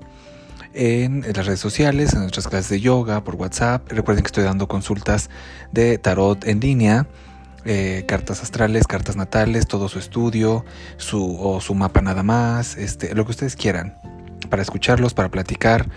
En, 0.73 1.21
las 1.21 1.45
redes 1.45 1.59
sociales, 1.59 2.13
en 2.13 2.21
nuestras 2.21 2.47
clases 2.47 2.69
de 2.69 2.79
yoga, 2.79 3.25
por 3.25 3.35
WhatsApp. 3.35 3.91
Recuerden 3.91 4.23
que 4.23 4.27
estoy 4.27 4.45
dando 4.45 4.69
consultas 4.69 5.29
de 5.73 5.97
tarot 5.97 6.47
en 6.47 6.61
línea, 6.61 7.07
eh, 7.65 8.03
cartas 8.07 8.41
astrales, 8.41 8.87
cartas 8.87 9.15
natales, 9.15 9.67
todo 9.67 9.89
su 9.89 9.99
estudio, 9.99 10.65
su, 10.97 11.37
o 11.39 11.61
su 11.61 11.75
mapa 11.75 12.01
nada 12.01 12.23
más, 12.23 12.77
este, 12.77 13.13
lo 13.15 13.25
que 13.25 13.31
ustedes 13.31 13.55
quieran. 13.55 13.97
Para 14.49 14.61
escucharlos, 14.61 15.13
para 15.13 15.29
platicar, 15.29 15.89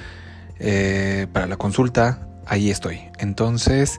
eh, 0.59 1.27
para 1.33 1.47
la 1.47 1.57
consulta, 1.57 2.27
ahí 2.47 2.71
estoy. 2.71 3.01
Entonces, 3.19 3.99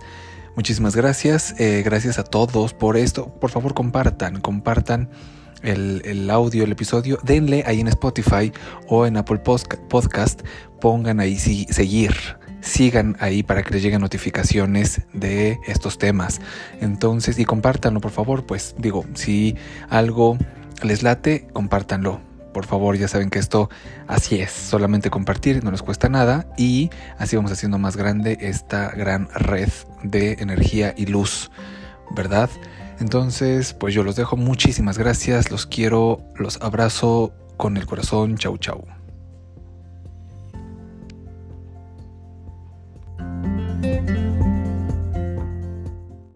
Muchísimas 0.55 0.95
gracias, 0.95 1.53
eh, 1.59 1.81
gracias 1.83 2.17
a 2.17 2.23
todos 2.23 2.73
por 2.73 2.95
esto. 2.95 3.27
Por 3.27 3.51
favor 3.51 3.73
compartan, 3.73 4.39
compartan 4.39 5.09
el, 5.63 6.29
audio, 6.29 6.63
el 6.63 6.71
episodio, 6.71 7.19
denle 7.23 7.63
ahí 7.67 7.81
en 7.81 7.89
Spotify 7.89 8.53
o 8.87 9.05
en 9.05 9.17
Apple 9.17 9.39
Podcast, 9.39 10.43
pongan 10.79 11.19
ahí 11.19 11.37
seguir, 11.37 12.15
sigan 12.65 13.15
ahí 13.19 13.43
para 13.43 13.63
que 13.63 13.73
les 13.73 13.83
lleguen 13.83 14.01
notificaciones 14.01 15.01
de 15.13 15.59
estos 15.67 15.97
temas. 15.97 16.41
Entonces, 16.81 17.39
y 17.39 17.45
compártanlo, 17.45 18.01
por 18.01 18.11
favor, 18.11 18.45
pues 18.45 18.75
digo, 18.77 19.05
si 19.13 19.55
algo 19.89 20.37
les 20.83 21.03
late, 21.03 21.47
compártanlo 21.53 22.19
por 22.55 22.65
favor, 22.65 22.95
ya 22.95 23.09
saben 23.09 23.29
que 23.29 23.37
esto 23.37 23.69
así 24.07 24.39
es, 24.39 24.49
solamente 24.49 25.09
compartir, 25.09 25.61
no 25.61 25.71
les 25.71 25.81
cuesta 25.81 26.07
nada 26.07 26.47
y 26.55 26.89
así 27.17 27.35
vamos 27.35 27.51
haciendo 27.51 27.79
más 27.79 27.97
grande 27.97 28.37
esta 28.39 28.91
gran 28.91 29.27
red 29.35 29.67
de 30.03 30.37
energía 30.39 30.93
y 30.95 31.07
luz, 31.07 31.51
¿verdad? 32.11 32.49
Entonces, 33.01 33.73
pues 33.73 33.93
yo 33.93 34.03
los 34.05 34.15
dejo, 34.15 34.37
muchísimas 34.37 34.97
gracias, 34.97 35.51
los 35.51 35.65
quiero, 35.65 36.21
los 36.37 36.61
abrazo 36.61 37.33
con 37.57 37.75
el 37.75 37.85
corazón, 37.85 38.37
chau 38.37 38.57
chau. 38.57 38.94